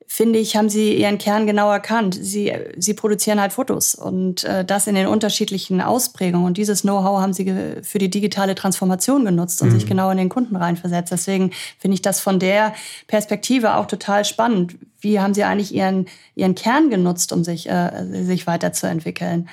finde 0.06 0.38
ich, 0.38 0.56
haben 0.56 0.68
sie 0.68 0.94
ihren 0.94 1.18
Kern 1.18 1.46
genau 1.46 1.70
erkannt. 1.70 2.16
Sie, 2.20 2.52
sie 2.76 2.94
produzieren 2.94 3.40
halt 3.40 3.52
Fotos 3.52 3.94
und 3.94 4.44
äh, 4.44 4.64
das 4.64 4.86
in 4.86 4.94
den 4.94 5.06
unterschiedlichen 5.06 5.80
Ausprägungen. 5.80 6.46
Und 6.46 6.56
dieses 6.56 6.82
Know-how 6.82 7.20
haben 7.20 7.32
sie 7.32 7.52
für 7.82 7.98
die 7.98 8.08
digitale 8.08 8.54
Transformation 8.54 9.24
genutzt 9.24 9.60
und 9.62 9.68
mhm. 9.68 9.74
sich 9.74 9.86
genau 9.86 10.10
in 10.10 10.18
den 10.18 10.28
Kunden 10.28 10.56
reinversetzt. 10.56 11.12
Deswegen 11.12 11.50
finde 11.78 11.96
ich 11.96 12.02
das 12.02 12.20
von 12.20 12.38
der 12.38 12.74
Perspektive 13.08 13.74
auch 13.74 13.86
total 13.86 14.24
spannend. 14.24 14.76
Wie 15.00 15.20
haben 15.20 15.34
sie 15.34 15.44
eigentlich 15.44 15.74
ihren, 15.74 16.06
ihren 16.34 16.54
Kern 16.54 16.88
genutzt, 16.88 17.32
um 17.32 17.44
sich, 17.44 17.68
äh, 17.68 18.24
sich 18.24 18.46
weiterzuentwickeln? 18.46 19.48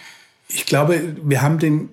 Ich 0.49 0.65
glaube, 0.65 1.15
wir 1.23 1.41
haben 1.41 1.59
den 1.59 1.89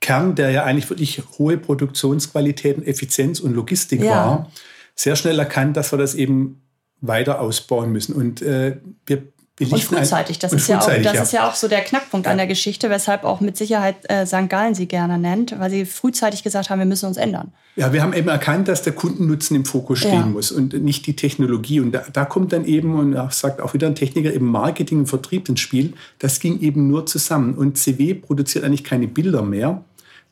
Kern, 0.00 0.34
der 0.34 0.50
ja 0.50 0.64
eigentlich 0.64 0.90
wirklich 0.90 1.22
hohe 1.38 1.56
Produktionsqualitäten, 1.56 2.86
Effizienz 2.86 3.40
und 3.40 3.54
Logistik 3.54 4.02
ja. 4.02 4.10
war, 4.10 4.52
sehr 4.94 5.16
schnell 5.16 5.38
erkannt, 5.38 5.76
dass 5.76 5.92
wir 5.92 5.98
das 5.98 6.14
eben 6.14 6.62
weiter 7.00 7.40
ausbauen 7.40 7.92
müssen. 7.92 8.14
Und 8.14 8.42
äh, 8.42 8.78
wir 9.06 9.22
und 9.58 9.82
frühzeitig, 9.82 10.38
das, 10.38 10.52
und 10.52 10.58
ist, 10.58 10.66
frühzeitig, 10.66 11.04
ja 11.04 11.10
auch, 11.10 11.14
das 11.14 11.14
ja. 11.14 11.22
ist 11.22 11.32
ja 11.32 11.48
auch 11.48 11.54
so 11.54 11.66
der 11.66 11.80
Knackpunkt 11.80 12.26
ja. 12.26 12.32
an 12.32 12.36
der 12.36 12.46
Geschichte, 12.46 12.90
weshalb 12.90 13.24
auch 13.24 13.40
mit 13.40 13.56
Sicherheit 13.56 13.96
äh, 14.10 14.26
St. 14.26 14.50
Gallen 14.50 14.74
sie 14.74 14.86
gerne 14.86 15.18
nennt, 15.18 15.58
weil 15.58 15.70
sie 15.70 15.86
frühzeitig 15.86 16.42
gesagt 16.42 16.68
haben, 16.68 16.78
wir 16.78 16.84
müssen 16.84 17.06
uns 17.06 17.16
ändern. 17.16 17.52
Ja, 17.74 17.92
wir 17.92 18.02
haben 18.02 18.12
eben 18.12 18.28
erkannt, 18.28 18.68
dass 18.68 18.82
der 18.82 18.92
Kundennutzen 18.92 19.56
im 19.56 19.64
Fokus 19.64 20.00
stehen 20.00 20.12
ja. 20.12 20.26
muss 20.26 20.52
und 20.52 20.74
nicht 20.82 21.06
die 21.06 21.16
Technologie. 21.16 21.80
Und 21.80 21.92
da, 21.92 22.04
da 22.12 22.26
kommt 22.26 22.52
dann 22.52 22.66
eben, 22.66 22.98
und 22.98 23.12
da 23.12 23.30
sagt 23.30 23.62
auch 23.62 23.72
wieder 23.72 23.86
ein 23.86 23.94
Techniker, 23.94 24.32
eben 24.32 24.46
Marketing 24.46 25.00
und 25.00 25.06
Vertrieb 25.06 25.48
ins 25.48 25.60
Spiel. 25.60 25.94
Das 26.18 26.38
ging 26.38 26.60
eben 26.60 26.88
nur 26.88 27.06
zusammen. 27.06 27.54
Und 27.54 27.78
CW 27.78 28.12
produziert 28.12 28.62
eigentlich 28.62 28.84
keine 28.84 29.08
Bilder 29.08 29.40
mehr, 29.40 29.82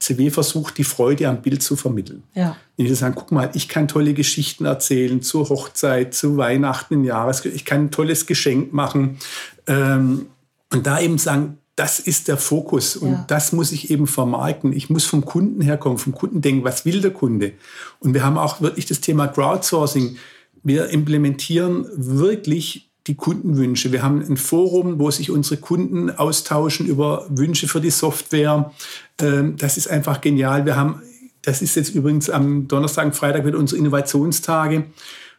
CW 0.05 0.31
versucht, 0.31 0.79
die 0.79 0.85
Freude 0.85 1.29
am 1.29 1.43
Bild 1.43 1.63
zu 1.63 1.77
vermitteln. 1.77 2.23
Ja. 2.35 2.57
Wenn 2.77 2.87
die 2.87 2.95
sagen, 2.95 3.15
guck 3.15 3.33
mal, 3.33 3.51
ich 3.55 3.69
kann 3.69 3.89
tolle 3.89 4.15
Geschichten 4.15 4.65
erzählen 4.65 5.23
zur 5.23 5.49
Hochzeit, 5.49 6.15
zu 6.15 6.37
Weihnachten, 6.37 7.05
Jahres, 7.05 7.45
ich 7.45 7.65
kann 7.65 7.87
ein 7.87 7.91
tolles 7.91 8.27
Geschenk 8.27 8.73
machen. 8.73 9.19
Ähm, 9.67 10.27
und 10.73 10.87
da 10.87 11.01
eben 11.01 11.19
sagen, 11.19 11.59
das 11.77 11.99
ist 11.99 12.29
der 12.29 12.37
Fokus 12.37 12.97
und 12.97 13.13
ja. 13.13 13.25
das 13.27 13.53
muss 13.53 13.73
ich 13.73 13.91
eben 13.91 14.07
vermarkten. 14.07 14.73
Ich 14.73 14.91
muss 14.91 15.05
vom 15.05 15.25
Kunden 15.25 15.61
herkommen, 15.61 15.99
vom 15.99 16.15
Kunden 16.15 16.41
denken, 16.41 16.65
was 16.65 16.85
will 16.85 17.01
der 17.01 17.11
Kunde? 17.13 17.53
Und 17.99 18.15
wir 18.15 18.25
haben 18.25 18.39
auch 18.39 18.61
wirklich 18.61 18.87
das 18.87 19.01
Thema 19.01 19.27
Crowdsourcing. 19.27 20.17
Wir 20.63 20.91
implementieren 20.91 21.87
wirklich 21.97 22.91
die 23.07 23.15
Kundenwünsche. 23.15 23.93
Wir 23.93 24.03
haben 24.03 24.23
ein 24.23 24.37
Forum, 24.37 24.99
wo 24.99 25.11
sich 25.11 25.31
unsere 25.31 25.61
Kunden 25.61 26.11
austauschen 26.11 26.87
über 26.87 27.27
Wünsche 27.29 27.69
für 27.69 27.81
die 27.81 27.91
Software. 27.91 28.73
Ähm, 29.21 29.57
das 29.59 29.77
ist 29.77 29.89
einfach 29.89 30.21
genial. 30.21 30.65
Wir 30.65 30.77
haben, 30.77 31.03
das 31.43 31.61
ist 31.61 31.77
jetzt 31.77 31.95
übrigens 31.95 32.31
am 32.31 32.67
Donnerstag 32.67 33.07
und 33.07 33.17
Freitag 33.17 33.45
wieder 33.45 33.59
unsere 33.59 33.79
Innovationstage, 33.79 34.85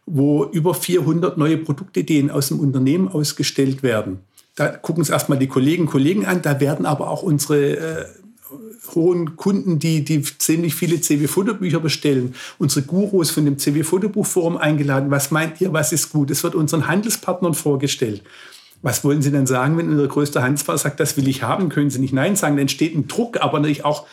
wo 0.06 0.46
über 0.46 0.76
400 0.76 1.38
neue 1.38 1.58
Produktideen 1.58 2.30
aus 2.30 2.50
dem 2.50 2.60
Unternehmen 2.60 3.08
ausgestellt 3.08 3.82
werden. 3.82 4.20
Da 4.56 4.70
gucken 4.70 5.02
uns 5.02 5.10
erstmal 5.10 5.40
die 5.40 5.48
Kollegen 5.48 5.88
Kollegen 5.88 6.26
an, 6.26 6.42
da 6.42 6.60
werden 6.60 6.86
aber 6.86 7.10
auch 7.10 7.24
unsere 7.24 7.78
äh, 7.78 8.06
hohen 8.94 9.36
Kunden, 9.36 9.80
die, 9.80 10.04
die 10.04 10.22
ziemlich 10.22 10.76
viele 10.76 11.02
CW-Fotobücher 11.02 11.80
bestellen, 11.80 12.36
unsere 12.58 12.86
Gurus 12.86 13.32
von 13.32 13.46
dem 13.46 13.58
CW-Fotobuchforum 13.58 14.58
eingeladen. 14.58 15.12
Was 15.12 15.32
meint 15.32 15.62
ihr, 15.62 15.74
was 15.74 15.92
ist 15.92 16.12
gut? 16.12 16.32
Es 16.32 16.44
wird 16.44 16.56
unseren 16.56 16.88
Handelspartnern 16.88 17.54
vorgestellt. 17.54 18.22
Was 18.82 19.04
wollen 19.04 19.22
Sie 19.22 19.32
denn 19.32 19.48
sagen, 19.48 19.78
wenn 19.78 19.90
unser 19.90 20.08
größter 20.08 20.44
Handelspartner 20.44 20.78
sagt, 20.78 21.00
das 21.00 21.18
will 21.18 21.28
ich 21.28 21.42
haben, 21.42 21.70
können 21.70 21.90
Sie 21.90 22.00
nicht 22.00 22.14
Nein 22.14 22.36
sagen? 22.36 22.56
Dann 22.56 22.64
entsteht 22.64 22.96
ein 22.96 23.08
Druck, 23.08 23.42
aber 23.42 23.58
natürlich 23.60 23.84
auch 23.84 24.06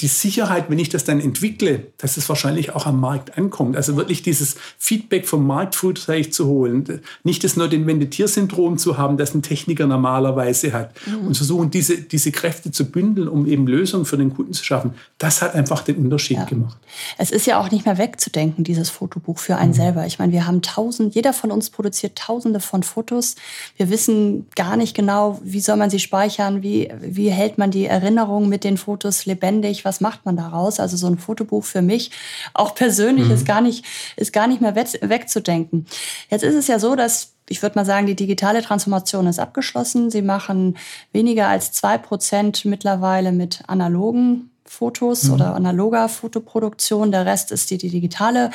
die 0.00 0.06
Sicherheit, 0.06 0.70
wenn 0.70 0.78
ich 0.78 0.90
das 0.90 1.02
dann 1.02 1.18
entwickle, 1.20 1.88
dass 1.96 2.16
es 2.16 2.28
wahrscheinlich 2.28 2.72
auch 2.74 2.86
am 2.86 3.00
Markt 3.00 3.36
ankommt. 3.36 3.76
Also 3.76 3.96
wirklich 3.96 4.22
dieses 4.22 4.54
Feedback 4.78 5.26
vom 5.26 5.44
Markt 5.44 5.74
frühzeitig 5.74 6.32
zu 6.32 6.46
holen. 6.46 7.00
Nicht 7.24 7.42
das 7.42 7.56
nur 7.56 7.66
den 7.66 7.84
Wendetiersyndrom 7.84 8.78
zu 8.78 8.96
haben, 8.96 9.16
das 9.16 9.34
ein 9.34 9.42
Techniker 9.42 9.88
normalerweise 9.88 10.72
hat. 10.72 10.92
Mhm. 11.06 11.26
Und 11.26 11.36
versuchen, 11.36 11.72
diese, 11.72 12.00
diese 12.00 12.30
Kräfte 12.30 12.70
zu 12.70 12.84
bündeln, 12.92 13.26
um 13.26 13.44
eben 13.44 13.66
Lösungen 13.66 14.04
für 14.04 14.16
den 14.16 14.32
Kunden 14.32 14.52
zu 14.52 14.64
schaffen. 14.64 14.94
Das 15.18 15.42
hat 15.42 15.56
einfach 15.56 15.82
den 15.82 15.96
Unterschied 15.96 16.36
ja. 16.36 16.44
gemacht. 16.44 16.78
Es 17.16 17.32
ist 17.32 17.46
ja 17.46 17.60
auch 17.60 17.72
nicht 17.72 17.84
mehr 17.84 17.98
wegzudenken, 17.98 18.62
dieses 18.62 18.90
Fotobuch 18.90 19.40
für 19.40 19.56
einen 19.56 19.72
mhm. 19.72 19.76
selber. 19.76 20.06
Ich 20.06 20.20
meine, 20.20 20.32
wir 20.32 20.46
haben 20.46 20.62
tausend, 20.62 21.16
jeder 21.16 21.32
von 21.32 21.50
uns 21.50 21.70
produziert 21.70 22.16
tausende 22.16 22.60
von 22.60 22.84
Fotos. 22.84 23.34
Wir 23.76 23.90
wissen 23.90 24.46
gar 24.54 24.76
nicht 24.76 24.94
genau, 24.94 25.40
wie 25.42 25.60
soll 25.60 25.76
man 25.76 25.90
sie 25.90 25.98
speichern, 25.98 26.62
wie, 26.62 26.88
wie 27.00 27.30
hält 27.30 27.58
man 27.58 27.72
die 27.72 27.86
Erinnerung 27.86 28.48
mit 28.48 28.62
den 28.62 28.76
Fotos 28.76 29.26
lebendig, 29.26 29.84
was 29.88 30.02
macht 30.02 30.26
man 30.26 30.36
daraus? 30.36 30.78
Also 30.80 30.98
so 30.98 31.06
ein 31.06 31.18
Fotobuch 31.18 31.64
für 31.64 31.80
mich, 31.80 32.10
auch 32.52 32.74
persönlich, 32.74 33.26
mhm. 33.26 33.32
ist, 33.32 33.46
gar 33.46 33.62
nicht, 33.62 33.84
ist 34.16 34.34
gar 34.34 34.46
nicht 34.46 34.60
mehr 34.60 34.76
wegzudenken. 34.76 35.86
Jetzt 36.30 36.44
ist 36.44 36.54
es 36.54 36.66
ja 36.66 36.78
so, 36.78 36.94
dass 36.94 37.32
ich 37.48 37.62
würde 37.62 37.78
mal 37.78 37.86
sagen, 37.86 38.06
die 38.06 38.14
digitale 38.14 38.60
Transformation 38.60 39.26
ist 39.26 39.38
abgeschlossen. 39.38 40.10
Sie 40.10 40.20
machen 40.20 40.76
weniger 41.12 41.48
als 41.48 41.72
zwei 41.72 41.96
Prozent 41.96 42.66
mittlerweile 42.66 43.32
mit 43.32 43.62
analogen 43.68 44.50
Fotos 44.66 45.24
mhm. 45.24 45.32
oder 45.32 45.54
analoger 45.54 46.10
Fotoproduktion. 46.10 47.10
Der 47.10 47.24
Rest 47.24 47.50
ist 47.50 47.70
die, 47.70 47.78
die 47.78 47.88
digitale 47.88 48.50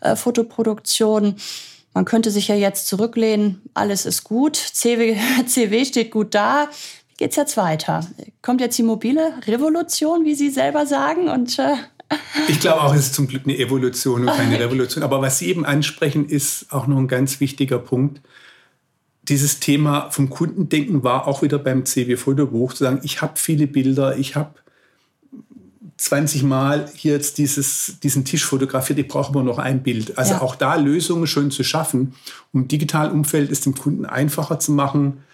äh, 0.00 0.14
Fotoproduktion. 0.14 1.34
Man 1.94 2.04
könnte 2.04 2.30
sich 2.30 2.46
ja 2.46 2.54
jetzt 2.54 2.86
zurücklehnen, 2.86 3.60
alles 3.74 4.06
ist 4.06 4.22
gut, 4.22 4.54
CW, 4.54 5.16
CW 5.46 5.84
steht 5.84 6.12
gut 6.12 6.32
da 6.32 6.68
geht 7.18 7.32
es 7.32 7.36
jetzt 7.36 7.56
weiter. 7.58 8.06
Kommt 8.40 8.62
jetzt 8.62 8.78
die 8.78 8.82
mobile 8.82 9.34
Revolution, 9.46 10.24
wie 10.24 10.34
Sie 10.34 10.48
selber 10.48 10.86
sagen, 10.86 11.28
und 11.28 11.58
äh 11.58 11.74
ich 12.48 12.58
glaube 12.58 12.80
auch, 12.80 12.94
es 12.94 13.00
ist 13.06 13.14
zum 13.14 13.28
Glück 13.28 13.42
eine 13.44 13.58
Evolution 13.58 14.22
und 14.22 14.34
keine 14.34 14.58
Revolution. 14.60 15.04
Aber 15.04 15.20
was 15.20 15.38
Sie 15.38 15.48
eben 15.48 15.66
ansprechen, 15.66 16.26
ist 16.26 16.72
auch 16.72 16.86
noch 16.86 16.96
ein 16.96 17.08
ganz 17.08 17.38
wichtiger 17.40 17.78
Punkt. 17.78 18.22
Dieses 19.24 19.60
Thema 19.60 20.10
vom 20.10 20.30
Kundendenken 20.30 21.02
war 21.04 21.28
auch 21.28 21.42
wieder 21.42 21.58
beim 21.58 21.84
CW 21.84 22.16
Fotobuch 22.16 22.72
zu 22.72 22.84
sagen, 22.84 23.00
ich 23.02 23.20
habe 23.20 23.34
viele 23.36 23.66
Bilder, 23.66 24.16
ich 24.16 24.36
habe 24.36 24.54
20 25.98 26.44
Mal 26.44 26.88
hier 26.94 27.12
jetzt 27.12 27.36
dieses, 27.36 27.96
diesen 28.02 28.24
Tisch 28.24 28.46
fotografiert, 28.46 29.00
ich 29.00 29.08
brauche 29.08 29.30
aber 29.30 29.42
noch 29.42 29.58
ein 29.58 29.82
Bild. 29.82 30.16
Also 30.16 30.34
ja. 30.34 30.40
auch 30.40 30.54
da 30.54 30.76
Lösungen 30.76 31.26
schon 31.26 31.50
zu 31.50 31.62
schaffen, 31.62 32.14
um 32.54 32.62
im 32.62 32.68
digitalen 32.68 33.12
Umfeld 33.12 33.50
es 33.50 33.60
dem 33.60 33.74
Kunden 33.74 34.06
einfacher 34.06 34.60
zu 34.60 34.72
machen, 34.72 35.24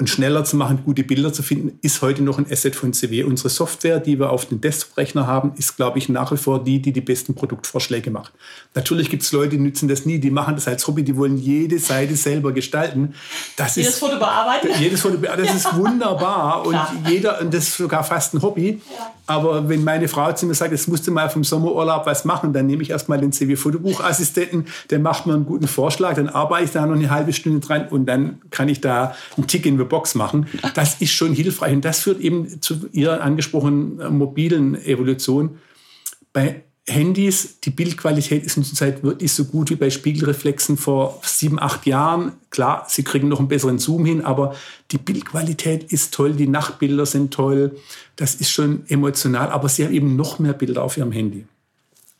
und 0.00 0.08
schneller 0.08 0.44
zu 0.44 0.56
machen, 0.56 0.82
gute 0.84 1.02
Bilder 1.02 1.32
zu 1.32 1.42
finden, 1.42 1.78
ist 1.82 2.02
heute 2.02 2.22
noch 2.22 2.38
ein 2.38 2.46
Asset 2.48 2.76
von 2.76 2.92
CW. 2.92 3.24
Unsere 3.24 3.48
Software, 3.48 3.98
die 3.98 4.16
wir 4.16 4.30
auf 4.30 4.46
dem 4.46 4.60
Desktop-Rechner 4.60 5.26
haben, 5.26 5.52
ist, 5.56 5.76
glaube 5.76 5.98
ich, 5.98 6.08
nach 6.08 6.30
wie 6.30 6.36
vor 6.36 6.62
die, 6.62 6.80
die 6.80 6.92
die 6.92 7.00
besten 7.00 7.34
Produktvorschläge 7.34 8.12
macht. 8.12 8.32
Natürlich 8.74 9.10
gibt 9.10 9.24
es 9.24 9.32
Leute, 9.32 9.50
die 9.50 9.58
nützen 9.58 9.88
das 9.88 10.06
nie, 10.06 10.20
die 10.20 10.30
machen 10.30 10.54
das 10.54 10.68
als 10.68 10.86
Hobby, 10.86 11.02
die 11.02 11.16
wollen 11.16 11.36
jede 11.36 11.80
Seite 11.80 12.14
selber 12.14 12.52
gestalten. 12.52 13.14
Das 13.56 13.74
jedes 13.74 13.94
ist, 13.94 13.98
Foto 13.98 14.20
bearbeiten? 14.20 14.68
Jedes 14.78 15.00
Foto 15.00 15.18
bearbeiten, 15.18 15.48
das 15.52 15.64
ja. 15.64 15.70
ist 15.70 15.76
wunderbar 15.76 16.64
und 16.66 16.78
jeder, 17.08 17.40
und 17.40 17.52
das 17.52 17.66
ist 17.68 17.76
sogar 17.78 18.04
fast 18.04 18.34
ein 18.34 18.42
Hobby. 18.42 18.80
Ja. 18.96 19.12
Aber 19.28 19.68
wenn 19.68 19.84
meine 19.84 20.08
Frau 20.08 20.32
zu 20.32 20.46
mir 20.46 20.54
sagt, 20.54 20.72
jetzt 20.72 20.88
musst 20.88 21.06
du 21.06 21.10
mal 21.10 21.28
vom 21.28 21.44
Sommerurlaub 21.44 22.06
was 22.06 22.24
machen, 22.24 22.54
dann 22.54 22.66
nehme 22.66 22.82
ich 22.82 22.90
erstmal 22.90 23.20
den 23.20 23.30
CW-Fotobuchassistenten, 23.30 24.64
der 24.88 25.00
macht 25.00 25.26
mir 25.26 25.34
einen 25.34 25.44
guten 25.44 25.68
Vorschlag, 25.68 26.14
dann 26.14 26.30
arbeite 26.30 26.64
ich 26.64 26.70
da 26.70 26.86
noch 26.86 26.94
eine 26.94 27.10
halbe 27.10 27.34
Stunde 27.34 27.60
dran 27.60 27.88
und 27.88 28.06
dann 28.06 28.40
kann 28.50 28.70
ich 28.70 28.80
da 28.80 29.14
einen 29.36 29.46
Tick 29.46 29.66
in 29.66 29.76
Box 29.88 30.14
machen. 30.14 30.46
Das 30.74 31.00
ist 31.00 31.12
schon 31.12 31.32
hilfreich 31.34 31.72
und 31.72 31.84
das 31.84 32.00
führt 32.00 32.20
eben 32.20 32.60
zu 32.60 32.88
Ihrer 32.92 33.20
angesprochenen 33.22 34.00
äh, 34.00 34.10
mobilen 34.10 34.74
Evolution. 34.84 35.58
Bei 36.32 36.62
Handys, 36.88 37.60
die 37.60 37.70
Bildqualität 37.70 38.44
ist 38.44 38.56
in 38.56 38.62
der 38.62 38.72
Zeit 38.72 39.02
wirklich 39.02 39.32
so 39.32 39.44
gut 39.44 39.70
wie 39.70 39.76
bei 39.76 39.90
Spiegelreflexen 39.90 40.76
vor 40.76 41.20
sieben, 41.22 41.60
acht 41.60 41.86
Jahren. 41.86 42.32
Klar, 42.50 42.86
sie 42.88 43.02
kriegen 43.02 43.28
noch 43.28 43.38
einen 43.38 43.48
besseren 43.48 43.78
Zoom 43.78 44.04
hin, 44.04 44.24
aber 44.24 44.54
die 44.90 44.98
Bildqualität 44.98 45.84
ist 45.92 46.14
toll, 46.14 46.32
die 46.32 46.48
Nachtbilder 46.48 47.04
sind 47.06 47.32
toll. 47.32 47.76
Das 48.16 48.34
ist 48.34 48.50
schon 48.50 48.84
emotional, 48.88 49.50
aber 49.50 49.68
sie 49.68 49.84
haben 49.84 49.94
eben 49.94 50.16
noch 50.16 50.38
mehr 50.38 50.54
Bilder 50.54 50.82
auf 50.82 50.96
ihrem 50.96 51.12
Handy. 51.12 51.46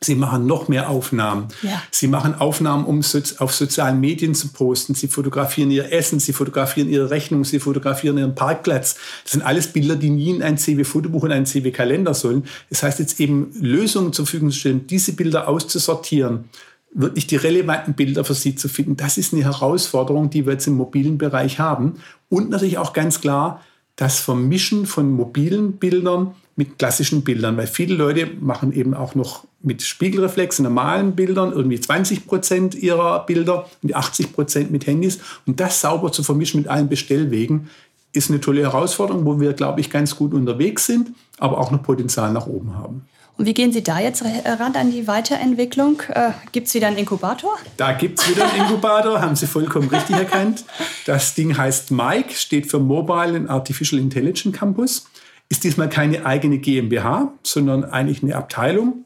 Sie 0.01 0.15
machen 0.15 0.45
noch 0.45 0.69
mehr 0.69 0.89
Aufnahmen. 0.89 1.49
Ja. 1.61 1.81
Sie 1.91 2.07
machen 2.07 2.33
Aufnahmen, 2.33 2.85
um 2.85 3.01
auf 3.39 3.53
sozialen 3.53 3.99
Medien 3.99 4.33
zu 4.33 4.47
posten. 4.49 4.95
Sie 4.95 5.09
fotografieren 5.09 5.71
ihr 5.71 5.91
Essen, 5.91 6.19
sie 6.21 6.31
fotografieren 6.31 6.89
ihre 6.89 7.09
Rechnung, 7.09 7.43
sie 7.43 7.59
fotografieren 7.59 8.17
ihren 8.17 8.33
Parkplatz. 8.33 8.95
Das 9.23 9.33
sind 9.33 9.41
alles 9.41 9.67
Bilder, 9.67 9.97
die 9.97 10.09
nie 10.09 10.29
in 10.29 10.41
ein 10.41 10.57
CW-Fotobuch 10.57 11.23
und 11.23 11.33
einen 11.33 11.45
CW-Kalender 11.45 12.13
sollen. 12.13 12.45
Das 12.69 12.81
heißt 12.81 12.99
jetzt 12.99 13.19
eben 13.19 13.51
Lösungen 13.59 14.13
zur 14.13 14.25
Verfügung 14.25 14.51
zu 14.51 14.59
stellen, 14.59 14.87
diese 14.87 15.13
Bilder 15.13 15.49
auszusortieren, 15.49 16.45
wirklich 16.93 17.27
die 17.27 17.35
relevanten 17.35 17.93
Bilder 17.93 18.23
für 18.23 18.33
sie 18.33 18.55
zu 18.55 18.69
finden. 18.69 18.95
Das 18.95 19.17
ist 19.17 19.33
eine 19.33 19.43
Herausforderung, 19.43 20.29
die 20.29 20.45
wir 20.45 20.53
jetzt 20.53 20.67
im 20.67 20.75
mobilen 20.75 21.17
Bereich 21.17 21.59
haben. 21.59 21.95
Und 22.29 22.49
natürlich 22.49 22.77
auch 22.77 22.93
ganz 22.93 23.19
klar 23.19 23.61
das 23.97 24.19
Vermischen 24.19 24.85
von 24.85 25.11
mobilen 25.11 25.73
Bildern 25.73 26.35
mit 26.59 26.77
klassischen 26.77 27.23
Bildern, 27.23 27.55
weil 27.55 27.67
viele 27.67 27.95
Leute 27.95 28.29
machen 28.41 28.73
eben 28.73 28.93
auch 28.93 29.15
noch 29.15 29.45
mit 29.61 29.81
Spiegelreflex, 29.81 30.59
normalen 30.59 31.15
Bildern, 31.15 31.53
irgendwie 31.53 31.79
20 31.79 32.27
Prozent 32.27 32.75
ihrer 32.75 33.25
Bilder 33.25 33.69
und 33.81 33.95
80 33.95 34.33
Prozent 34.33 34.69
mit 34.69 34.85
Handys. 34.85 35.19
Und 35.47 35.61
das 35.61 35.79
sauber 35.79 36.11
zu 36.11 36.21
vermischen 36.21 36.59
mit 36.59 36.69
allen 36.69 36.89
Bestellwegen 36.89 37.69
ist 38.11 38.29
eine 38.29 38.41
tolle 38.41 38.63
Herausforderung, 38.63 39.25
wo 39.25 39.39
wir, 39.39 39.53
glaube 39.53 39.79
ich, 39.79 39.89
ganz 39.89 40.17
gut 40.17 40.33
unterwegs 40.33 40.85
sind, 40.85 41.11
aber 41.37 41.59
auch 41.59 41.71
noch 41.71 41.81
Potenzial 41.81 42.33
nach 42.33 42.45
oben 42.45 42.75
haben. 42.75 43.07
Und 43.37 43.45
wie 43.45 43.53
gehen 43.53 43.71
Sie 43.71 43.81
da 43.81 44.01
jetzt 44.01 44.21
ran 44.21 44.75
an 44.75 44.91
die 44.91 45.07
Weiterentwicklung? 45.07 46.01
Äh, 46.09 46.31
gibt 46.51 46.67
es 46.67 46.73
wieder 46.73 46.87
einen 46.87 46.97
Inkubator? 46.97 47.55
Da 47.77 47.93
gibt 47.93 48.19
es 48.19 48.29
wieder 48.29 48.51
einen 48.51 48.63
Inkubator, 48.63 49.21
haben 49.21 49.37
Sie 49.37 49.47
vollkommen 49.47 49.87
richtig 49.87 50.17
erkannt. 50.17 50.65
Das 51.05 51.35
Ding 51.35 51.57
heißt 51.57 51.91
MICE, 51.91 52.33
steht 52.33 52.69
für 52.69 52.79
Mobile 52.79 53.37
and 53.37 53.49
Artificial 53.49 54.01
Intelligence 54.01 54.57
Campus 54.57 55.05
ist 55.49 55.63
diesmal 55.63 55.89
keine 55.89 56.25
eigene 56.25 56.59
GmbH, 56.59 57.33
sondern 57.43 57.83
eigentlich 57.83 58.23
eine 58.23 58.35
Abteilung, 58.35 59.05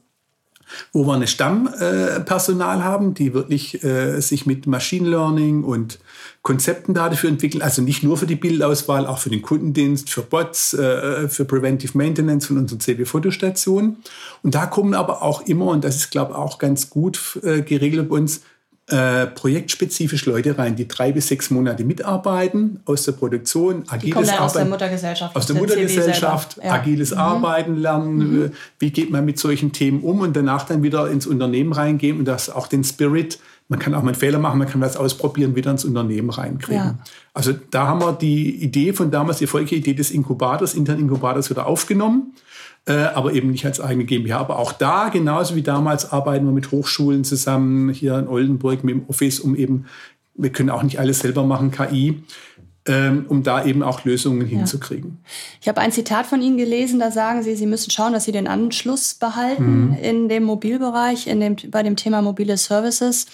wo 0.92 1.06
wir 1.06 1.14
eine 1.14 1.28
Stammpersonal 1.28 2.84
haben, 2.84 3.14
die 3.14 3.34
wirklich 3.34 3.84
äh, 3.84 4.20
sich 4.20 4.46
mit 4.46 4.68
Machine 4.68 5.10
Learning 5.10 5.64
und 5.64 6.00
Konzepten 6.42 6.94
dafür 6.94 7.30
entwickeln. 7.30 7.62
Also 7.62 7.82
nicht 7.82 8.04
nur 8.04 8.18
für 8.18 8.26
die 8.26 8.36
Bildauswahl, 8.36 9.08
auch 9.08 9.20
für 9.20 9.30
den 9.30 9.42
Kundendienst, 9.42 10.10
für 10.10 10.22
Bots, 10.22 10.74
äh, 10.74 11.30
für 11.30 11.46
Preventive 11.46 11.98
Maintenance 11.98 12.48
von 12.48 12.58
unseren 12.58 12.80
CB-Fotostationen. 12.80 13.98
Und 14.42 14.56
da 14.56 14.66
kommen 14.66 14.94
aber 14.94 15.22
auch 15.22 15.42
immer, 15.42 15.68
und 15.68 15.84
das 15.84 15.96
ist, 15.96 16.12
glaube 16.12 16.32
ich, 16.32 16.38
auch 16.38 16.58
ganz 16.58 16.90
gut 16.90 17.40
äh, 17.44 17.62
geregelt 17.62 18.10
bei 18.10 18.16
uns, 18.16 18.42
äh, 18.88 19.28
projektspezifisch 19.28 20.26
Leute 20.26 20.58
rein, 20.58 20.76
die 20.76 20.88
drei 20.88 21.12
bis 21.14 21.28
sechs 21.28 21.50
Monate 21.50 21.86
mitarbeiten 21.86 22.82
aus 22.86 23.04
der 23.04 23.14
Produktion, 23.14 23.84
agiles 23.88 24.30
Arbeiten. 24.30 24.44
Aus 24.44 24.54
der 24.54 24.66
Muttergesellschaft. 24.66 25.36
Aus 25.36 25.46
der, 25.46 25.56
der 25.56 25.64
Muttergesellschaft, 25.64 26.58
ja. 26.62 26.72
agiles 26.74 27.12
mhm. 27.12 27.18
Arbeiten 27.18 27.78
lernen, 27.78 28.18
mhm. 28.18 28.52
Wie 28.80 28.92
geht 28.92 29.10
man 29.10 29.24
mit 29.24 29.40
solchen 29.40 29.72
Themen 29.72 30.02
um 30.02 30.20
und 30.20 30.36
danach 30.36 30.66
dann 30.66 30.84
wieder 30.84 31.10
ins 31.10 31.26
Unternehmen 31.26 31.72
reingehen 31.72 32.20
und 32.20 32.26
das 32.26 32.50
auch 32.50 32.68
den 32.68 32.84
Spirit 32.84 33.40
man 33.70 33.80
kann 33.80 33.96
auch 33.96 34.02
mal 34.02 34.10
einen 34.10 34.20
Fehler 34.20 34.40
machen, 34.40 34.60
man 34.60 34.68
kann 34.68 34.82
was 34.82 34.98
ausprobieren, 34.98 35.56
wieder 35.56 35.72
ins 35.72 35.86
Unternehmen 35.86 36.30
reinkriegen. 36.30 36.84
Ja. 36.84 37.00
Also 37.34 37.54
da 37.72 37.88
haben 37.88 38.02
wir 38.02 38.14
die 38.14 38.62
Idee 38.62 38.94
von 38.94 39.10
damals, 39.10 39.38
die 39.38 39.48
Folgeidee 39.48 39.94
des 39.94 40.12
Inkubators, 40.12 40.74
internen 40.74 41.04
Inkubators 41.04 41.50
wieder 41.50 41.66
aufgenommen 41.66 42.34
äh, 42.86 42.94
aber 42.94 43.34
eben 43.34 43.52
nicht 43.52 43.66
als 43.66 43.80
eigene 43.80 44.06
GmbH. 44.06 44.40
Aber 44.40 44.60
auch 44.60 44.72
da, 44.74 45.10
genauso 45.10 45.56
wie 45.56 45.62
damals, 45.62 46.12
arbeiten 46.12 46.46
wir 46.46 46.52
mit 46.52 46.72
Hochschulen 46.72 47.24
zusammen, 47.24 47.90
hier 47.90 48.18
in 48.18 48.28
Oldenburg 48.28 48.84
mit 48.84 48.96
dem 48.96 49.06
Office, 49.08 49.40
um 49.40 49.56
eben, 49.56 49.86
wir 50.36 50.52
können 50.52 50.70
auch 50.70 50.84
nicht 50.84 51.00
alles 51.00 51.20
selber 51.20 51.44
machen, 51.44 51.72
KI, 51.72 52.24
ähm, 52.86 53.26
um 53.30 53.44
da 53.44 53.64
eben 53.64 53.82
auch 53.84 54.04
Lösungen 54.04 54.42
ja. 54.42 54.58
hinzukriegen. 54.58 55.20
Ich 55.62 55.70
habe 55.70 55.80
ein 55.80 55.94
Zitat 55.94 56.26
von 56.26 56.42
Ihnen 56.42 56.58
gelesen, 56.58 57.00
da 57.00 57.12
sagen 57.12 57.42
Sie, 57.42 57.56
Sie 57.56 57.66
müssen 57.66 57.92
schauen, 57.92 58.12
dass 58.12 58.26
Sie 58.26 58.34
den 58.34 58.48
Anschluss 58.48 59.14
behalten 59.14 59.92
mhm. 59.92 59.98
in 60.02 60.28
dem 60.28 60.44
Mobilbereich, 60.44 61.28
in 61.28 61.40
dem, 61.40 61.56
bei 61.70 61.84
dem 61.84 61.96
Thema 61.96 62.22
mobile 62.22 62.58
Services. 62.58 63.28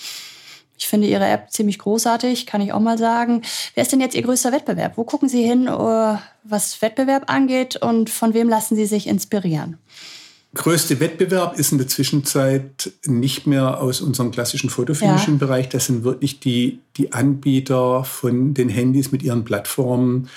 Ich 0.80 0.88
finde 0.88 1.08
Ihre 1.08 1.28
App 1.28 1.52
ziemlich 1.52 1.78
großartig, 1.78 2.46
kann 2.46 2.62
ich 2.62 2.72
auch 2.72 2.80
mal 2.80 2.98
sagen. 2.98 3.42
Wer 3.76 3.84
ist 3.84 3.92
denn 3.92 4.00
jetzt 4.00 4.16
Ihr 4.16 4.22
größter 4.22 4.54
Wettbewerb? 4.54 4.94
Wo 4.96 5.04
gucken 5.04 5.28
Sie 5.28 5.44
hin, 5.44 5.68
äh, 5.68 6.18
was 6.44 6.82
Wettbewerb 6.82 7.30
angeht 7.30 7.76
und 7.76 8.10
von 8.10 8.34
wem 8.34 8.48
lassen 8.48 8.78
Sie 8.78 8.86
sich 8.86 9.06
inspirieren? 9.06 9.78
Größte 10.56 11.00
Wettbewerb 11.02 11.60
ist 11.60 11.74
in 11.74 11.78
der 11.78 11.90
Zwischenzeit 11.90 12.92
nicht 13.06 13.46
mehr 13.46 13.82
aus 13.82 14.02
unserem 14.02 14.32
klassischen 14.32 14.70
fotofinishing. 14.70 15.38
Bereich. 15.38 15.68
Das 15.70 15.86
sind 15.86 16.04
wirklich 16.04 16.40
die, 16.40 16.80
die 16.98 17.12
Anbieter 17.12 18.06
von 18.06 18.54
den 18.54 18.70
Handys 18.70 19.12
mit 19.12 19.22
ihren 19.22 19.44
Plattformen, 19.44 20.30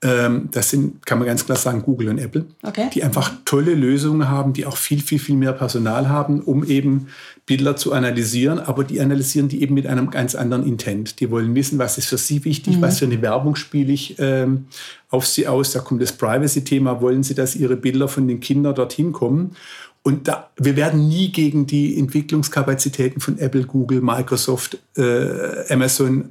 das 0.00 0.70
sind, 0.70 1.04
kann 1.06 1.18
man 1.18 1.26
ganz 1.26 1.44
klar 1.44 1.58
sagen, 1.58 1.82
Google 1.82 2.10
und 2.10 2.18
Apple, 2.18 2.46
okay. 2.62 2.88
die 2.94 3.02
einfach 3.02 3.32
tolle 3.44 3.74
Lösungen 3.74 4.28
haben, 4.28 4.52
die 4.52 4.64
auch 4.64 4.76
viel, 4.76 5.00
viel, 5.00 5.18
viel 5.18 5.34
mehr 5.34 5.52
Personal 5.52 6.08
haben, 6.08 6.40
um 6.40 6.62
eben 6.62 7.08
Bilder 7.46 7.74
zu 7.74 7.92
analysieren, 7.92 8.60
aber 8.60 8.84
die 8.84 9.00
analysieren 9.00 9.48
die 9.48 9.60
eben 9.60 9.74
mit 9.74 9.88
einem 9.88 10.10
ganz 10.10 10.36
anderen 10.36 10.64
Intent. 10.64 11.18
Die 11.18 11.30
wollen 11.32 11.56
wissen, 11.56 11.80
was 11.80 11.98
ist 11.98 12.06
für 12.06 12.18
sie 12.18 12.44
wichtig, 12.44 12.76
mhm. 12.76 12.82
was 12.82 13.00
für 13.00 13.06
eine 13.06 13.20
Werbung 13.22 13.56
spiele 13.56 13.92
ich 13.92 14.14
ähm, 14.18 14.66
auf 15.10 15.26
sie 15.26 15.48
aus. 15.48 15.72
Da 15.72 15.80
kommt 15.80 16.00
das 16.00 16.12
Privacy-Thema, 16.12 17.00
wollen 17.00 17.24
sie, 17.24 17.34
dass 17.34 17.56
ihre 17.56 17.76
Bilder 17.76 18.06
von 18.06 18.28
den 18.28 18.38
Kindern 18.38 18.76
dorthin 18.76 19.10
kommen. 19.10 19.56
Und 20.04 20.28
da, 20.28 20.50
wir 20.56 20.76
werden 20.76 21.08
nie 21.08 21.32
gegen 21.32 21.66
die 21.66 21.98
Entwicklungskapazitäten 21.98 23.20
von 23.20 23.36
Apple, 23.38 23.64
Google, 23.64 24.00
Microsoft, 24.00 24.78
äh, 24.96 25.72
Amazon 25.72 26.30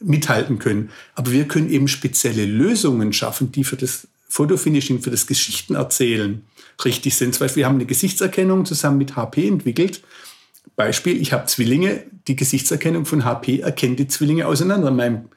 mithalten 0.00 0.58
können. 0.58 0.90
Aber 1.14 1.32
wir 1.32 1.46
können 1.46 1.70
eben 1.70 1.88
spezielle 1.88 2.44
Lösungen 2.44 3.12
schaffen, 3.12 3.52
die 3.52 3.64
für 3.64 3.76
das 3.76 4.08
Fotofinishing, 4.28 5.00
für 5.00 5.10
das 5.10 5.26
Geschichtenerzählen 5.26 6.42
richtig 6.84 7.14
sind. 7.14 7.34
Zum 7.34 7.44
Beispiel, 7.44 7.62
wir 7.62 7.66
haben 7.66 7.76
eine 7.76 7.86
Gesichtserkennung 7.86 8.64
zusammen 8.64 8.98
mit 8.98 9.16
HP 9.16 9.46
entwickelt. 9.46 10.02
Beispiel, 10.76 11.20
ich 11.20 11.32
habe 11.32 11.46
Zwillinge, 11.46 12.04
die 12.26 12.36
Gesichtserkennung 12.36 13.06
von 13.06 13.24
HP 13.24 13.60
erkennt 13.60 14.00
die 14.00 14.08
Zwillinge 14.08 14.46
auseinander. 14.46 14.88
In 14.88 14.96
meinem 14.96 15.28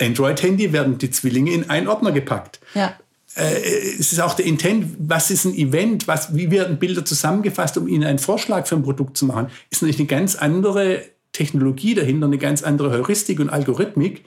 Android-Handy 0.00 0.72
werden 0.72 0.98
die 0.98 1.10
Zwillinge 1.10 1.52
in 1.52 1.70
einen 1.70 1.88
Ordner 1.88 2.12
gepackt. 2.12 2.60
Ja. 2.74 2.94
Äh, 3.34 3.54
es 3.98 4.12
ist 4.12 4.20
auch 4.20 4.34
der 4.34 4.44
Intent, 4.44 4.96
was 4.98 5.30
ist 5.30 5.46
ein 5.46 5.54
Event, 5.54 6.06
was, 6.06 6.36
wie 6.36 6.50
werden 6.50 6.78
Bilder 6.78 7.04
zusammengefasst, 7.04 7.78
um 7.78 7.88
Ihnen 7.88 8.04
einen 8.04 8.18
Vorschlag 8.18 8.66
für 8.66 8.76
ein 8.76 8.82
Produkt 8.82 9.16
zu 9.16 9.24
machen, 9.24 9.48
ist 9.70 9.82
natürlich 9.82 10.00
eine 10.00 10.08
ganz 10.08 10.34
andere 10.34 11.04
Technologie 11.32 11.94
dahinter, 11.94 12.26
eine 12.26 12.38
ganz 12.38 12.62
andere 12.62 12.90
Heuristik 12.90 13.40
und 13.40 13.50
Algorithmik. 13.50 14.24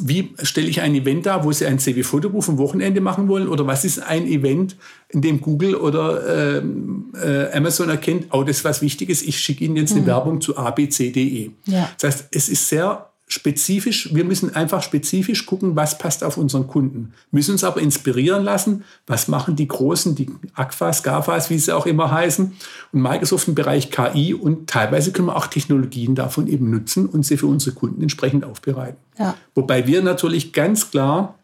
Wie 0.00 0.34
stelle 0.42 0.68
ich 0.68 0.80
ein 0.80 0.94
Event 0.94 1.26
dar, 1.26 1.44
wo 1.44 1.50
Sie 1.50 1.66
ein 1.66 1.80
CW-Fotobuch 1.80 2.44
vom 2.44 2.58
Wochenende 2.58 3.00
machen 3.00 3.26
wollen? 3.26 3.48
Oder 3.48 3.66
was 3.66 3.84
ist 3.84 3.98
ein 3.98 4.26
Event, 4.28 4.76
in 5.08 5.22
dem 5.22 5.40
Google 5.40 5.74
oder 5.74 6.58
ähm, 6.58 7.12
äh, 7.20 7.50
Amazon 7.52 7.88
erkennt, 7.88 8.26
oh, 8.30 8.44
das 8.44 8.58
ist 8.58 8.64
was 8.64 8.80
Wichtiges, 8.80 9.22
ich 9.22 9.40
schicke 9.40 9.64
Ihnen 9.64 9.76
jetzt 9.76 9.92
eine 9.92 10.02
mhm. 10.02 10.06
Werbung 10.06 10.40
zu 10.40 10.56
abcde. 10.56 11.50
Ja. 11.66 11.90
Das 11.98 12.14
heißt, 12.14 12.28
es 12.30 12.48
ist 12.48 12.68
sehr 12.68 13.07
spezifisch, 13.28 14.14
wir 14.14 14.24
müssen 14.24 14.56
einfach 14.56 14.82
spezifisch 14.82 15.44
gucken, 15.46 15.76
was 15.76 15.98
passt 15.98 16.24
auf 16.24 16.38
unseren 16.38 16.66
Kunden. 16.66 17.12
Müssen 17.30 17.52
uns 17.52 17.62
aber 17.62 17.80
inspirieren 17.80 18.42
lassen, 18.42 18.84
was 19.06 19.28
machen 19.28 19.54
die 19.54 19.68
Großen, 19.68 20.14
die 20.14 20.30
Aquas, 20.54 21.02
GAFAs, 21.02 21.50
wie 21.50 21.58
sie 21.58 21.76
auch 21.76 21.86
immer 21.86 22.10
heißen, 22.10 22.52
und 22.92 23.02
Microsoft 23.02 23.46
im 23.48 23.54
Bereich 23.54 23.90
KI 23.90 24.32
und 24.32 24.68
teilweise 24.68 25.12
können 25.12 25.28
wir 25.28 25.36
auch 25.36 25.46
Technologien 25.46 26.14
davon 26.14 26.48
eben 26.48 26.70
nutzen 26.70 27.06
und 27.06 27.24
sie 27.24 27.36
für 27.36 27.46
unsere 27.46 27.74
Kunden 27.76 28.00
entsprechend 28.02 28.44
aufbereiten. 28.44 28.98
Ja. 29.18 29.36
Wobei 29.54 29.86
wir 29.86 30.02
natürlich 30.02 30.52
ganz 30.54 30.90
klar 30.90 31.38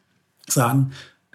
sagen, 0.48 0.92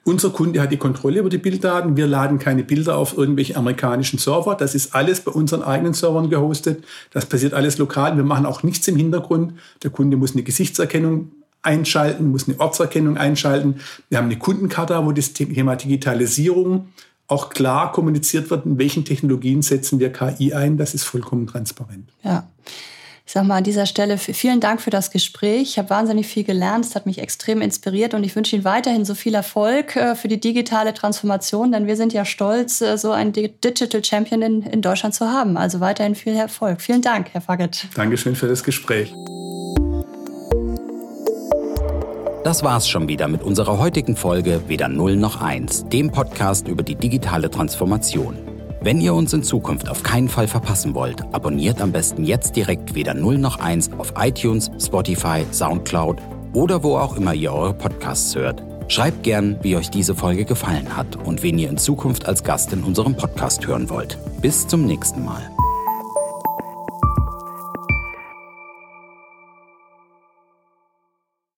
unser 0.10 0.32
Kunde 0.32 0.62
hat 0.62 0.72
die 0.72 0.78
Kontrolle 0.78 1.20
über 1.20 1.30
die 1.30 1.38
Bilddaten. 1.38 1.96
Wir 1.96 2.08
laden 2.08 2.40
keine 2.40 2.64
Bilder 2.64 2.98
auf 2.98 3.18
irgendwelche 3.18 3.56
amerikanischen 3.56 4.20
Server. 4.20 4.56
Das 4.56 4.76
ist 4.76 4.96
alles 4.96 5.22
bei 5.22 5.32
unseren 5.32 5.62
eigenen 5.62 5.94
Servern 5.94 6.30
gehostet. 6.30 6.84
Das 7.12 7.26
passiert 7.26 7.54
alles 7.54 7.78
lokal. 7.78 8.18
Wir 8.18 8.24
machen 8.24 8.46
auch 8.46 8.64
nichts 8.64 8.88
im 8.88 8.96
Hintergrund. 8.96 9.54
Der 9.84 9.92
Kunde 9.92 10.18
muss 10.18 10.34
eine 10.34 10.44
Gesichtserkennung 10.44 11.32
einschalten, 11.62 12.30
muss 12.30 12.48
eine 12.48 12.60
Ortserkennung 12.60 13.18
einschalten. 13.18 13.82
Wir 14.10 14.18
haben 14.18 14.26
eine 14.26 14.40
Kundenkarte, 14.40 15.06
wo 15.06 15.12
das 15.12 15.34
Thema 15.34 15.76
Digitalisierung 15.76 16.90
auch 17.28 17.50
klar 17.50 17.92
kommuniziert 17.92 18.50
wird, 18.50 18.66
in 18.66 18.80
welchen 18.80 19.06
Technologien 19.06 19.62
setzen 19.62 20.00
wir 20.00 20.12
KI 20.12 20.54
ein. 20.54 20.78
Das 20.78 20.96
ist 20.96 21.04
vollkommen 21.04 21.46
transparent. 21.46 22.10
Ja 22.24 22.48
ich 23.30 23.34
sag 23.34 23.46
mal 23.46 23.58
an 23.58 23.64
dieser 23.64 23.86
Stelle 23.86 24.18
vielen 24.18 24.60
Dank 24.60 24.82
für 24.82 24.90
das 24.90 25.12
Gespräch. 25.12 25.62
Ich 25.62 25.78
habe 25.78 25.92
wahnsinnig 25.92 26.26
viel 26.26 26.44
gelernt. 26.44 26.84
Es 26.84 26.96
hat 26.96 27.06
mich 27.06 27.20
extrem 27.20 27.62
inspiriert 27.62 28.16
und 28.16 28.24
ich 28.24 28.36
wünsche 28.36 28.56
Ihnen 28.56 28.66
weiterhin 28.66 29.06
so 29.06 29.14
viel 29.14 29.36
Erfolg 29.36 29.96
äh, 29.96 30.16
für 30.16 30.28
die 30.28 30.40
digitale 30.40 30.96
Transformation, 30.96 31.72
denn 31.72 31.86
wir 31.86 31.96
sind 31.96 32.12
ja 32.12 32.26
stolz, 32.26 32.82
äh, 32.82 32.98
so 32.98 33.12
einen 33.12 33.32
Digital 33.32 34.04
Champion 34.04 34.42
in, 34.42 34.64
in 34.64 34.82
Deutschland 34.82 35.14
zu 35.14 35.30
haben. 35.30 35.58
Also 35.58 35.80
weiterhin 35.80 36.16
viel 36.16 36.34
Erfolg. 36.34 36.82
Vielen 36.82 37.04
Dank, 37.04 37.30
Herr 37.32 37.42
Faget. 37.42 37.86
Dankeschön 37.94 38.36
für 38.36 38.48
das 38.48 38.64
Gespräch. 38.64 39.14
Das 42.44 42.64
war's 42.64 42.90
schon 42.90 43.08
wieder 43.08 43.28
mit 43.28 43.44
unserer 43.44 43.78
heutigen 43.78 44.16
Folge 44.16 44.64
Weder 44.66 44.88
Null 44.88 45.18
noch 45.18 45.40
Eins, 45.40 45.86
dem 45.88 46.12
Podcast 46.12 46.68
über 46.68 46.82
die 46.82 46.96
digitale 46.96 47.52
Transformation. 47.52 48.49
Wenn 48.82 49.02
ihr 49.02 49.14
uns 49.14 49.34
in 49.34 49.44
Zukunft 49.44 49.90
auf 49.90 50.04
keinen 50.04 50.30
Fall 50.30 50.48
verpassen 50.48 50.96
wollt, 50.96 51.22
abonniert 51.34 51.82
am 51.82 51.92
besten 51.92 52.24
jetzt 52.24 52.56
direkt 52.56 52.96
weder 52.96 53.14
0 53.14 53.38
noch 53.38 53.60
1 53.60 53.92
auf 53.98 54.14
iTunes, 54.18 54.72
Spotify, 54.80 55.46
Soundcloud 55.52 56.22
oder 56.54 56.82
wo 56.82 56.96
auch 56.96 57.18
immer 57.18 57.34
ihr 57.34 57.52
eure 57.52 57.74
Podcasts 57.74 58.34
hört. 58.36 58.64
Schreibt 58.88 59.24
gern, 59.24 59.58
wie 59.62 59.76
euch 59.76 59.90
diese 59.90 60.16
Folge 60.16 60.46
gefallen 60.46 60.96
hat 60.96 61.18
und 61.18 61.44
wen 61.44 61.60
ihr 61.60 61.70
in 61.70 61.78
Zukunft 61.78 62.26
als 62.26 62.44
Gast 62.44 62.72
in 62.72 62.84
unserem 62.84 63.16
Podcast 63.16 63.68
hören 63.68 63.90
wollt. 63.90 64.18
Bis 64.42 64.66
zum 64.66 64.86
nächsten 64.86 65.26
Mal. 65.26 65.42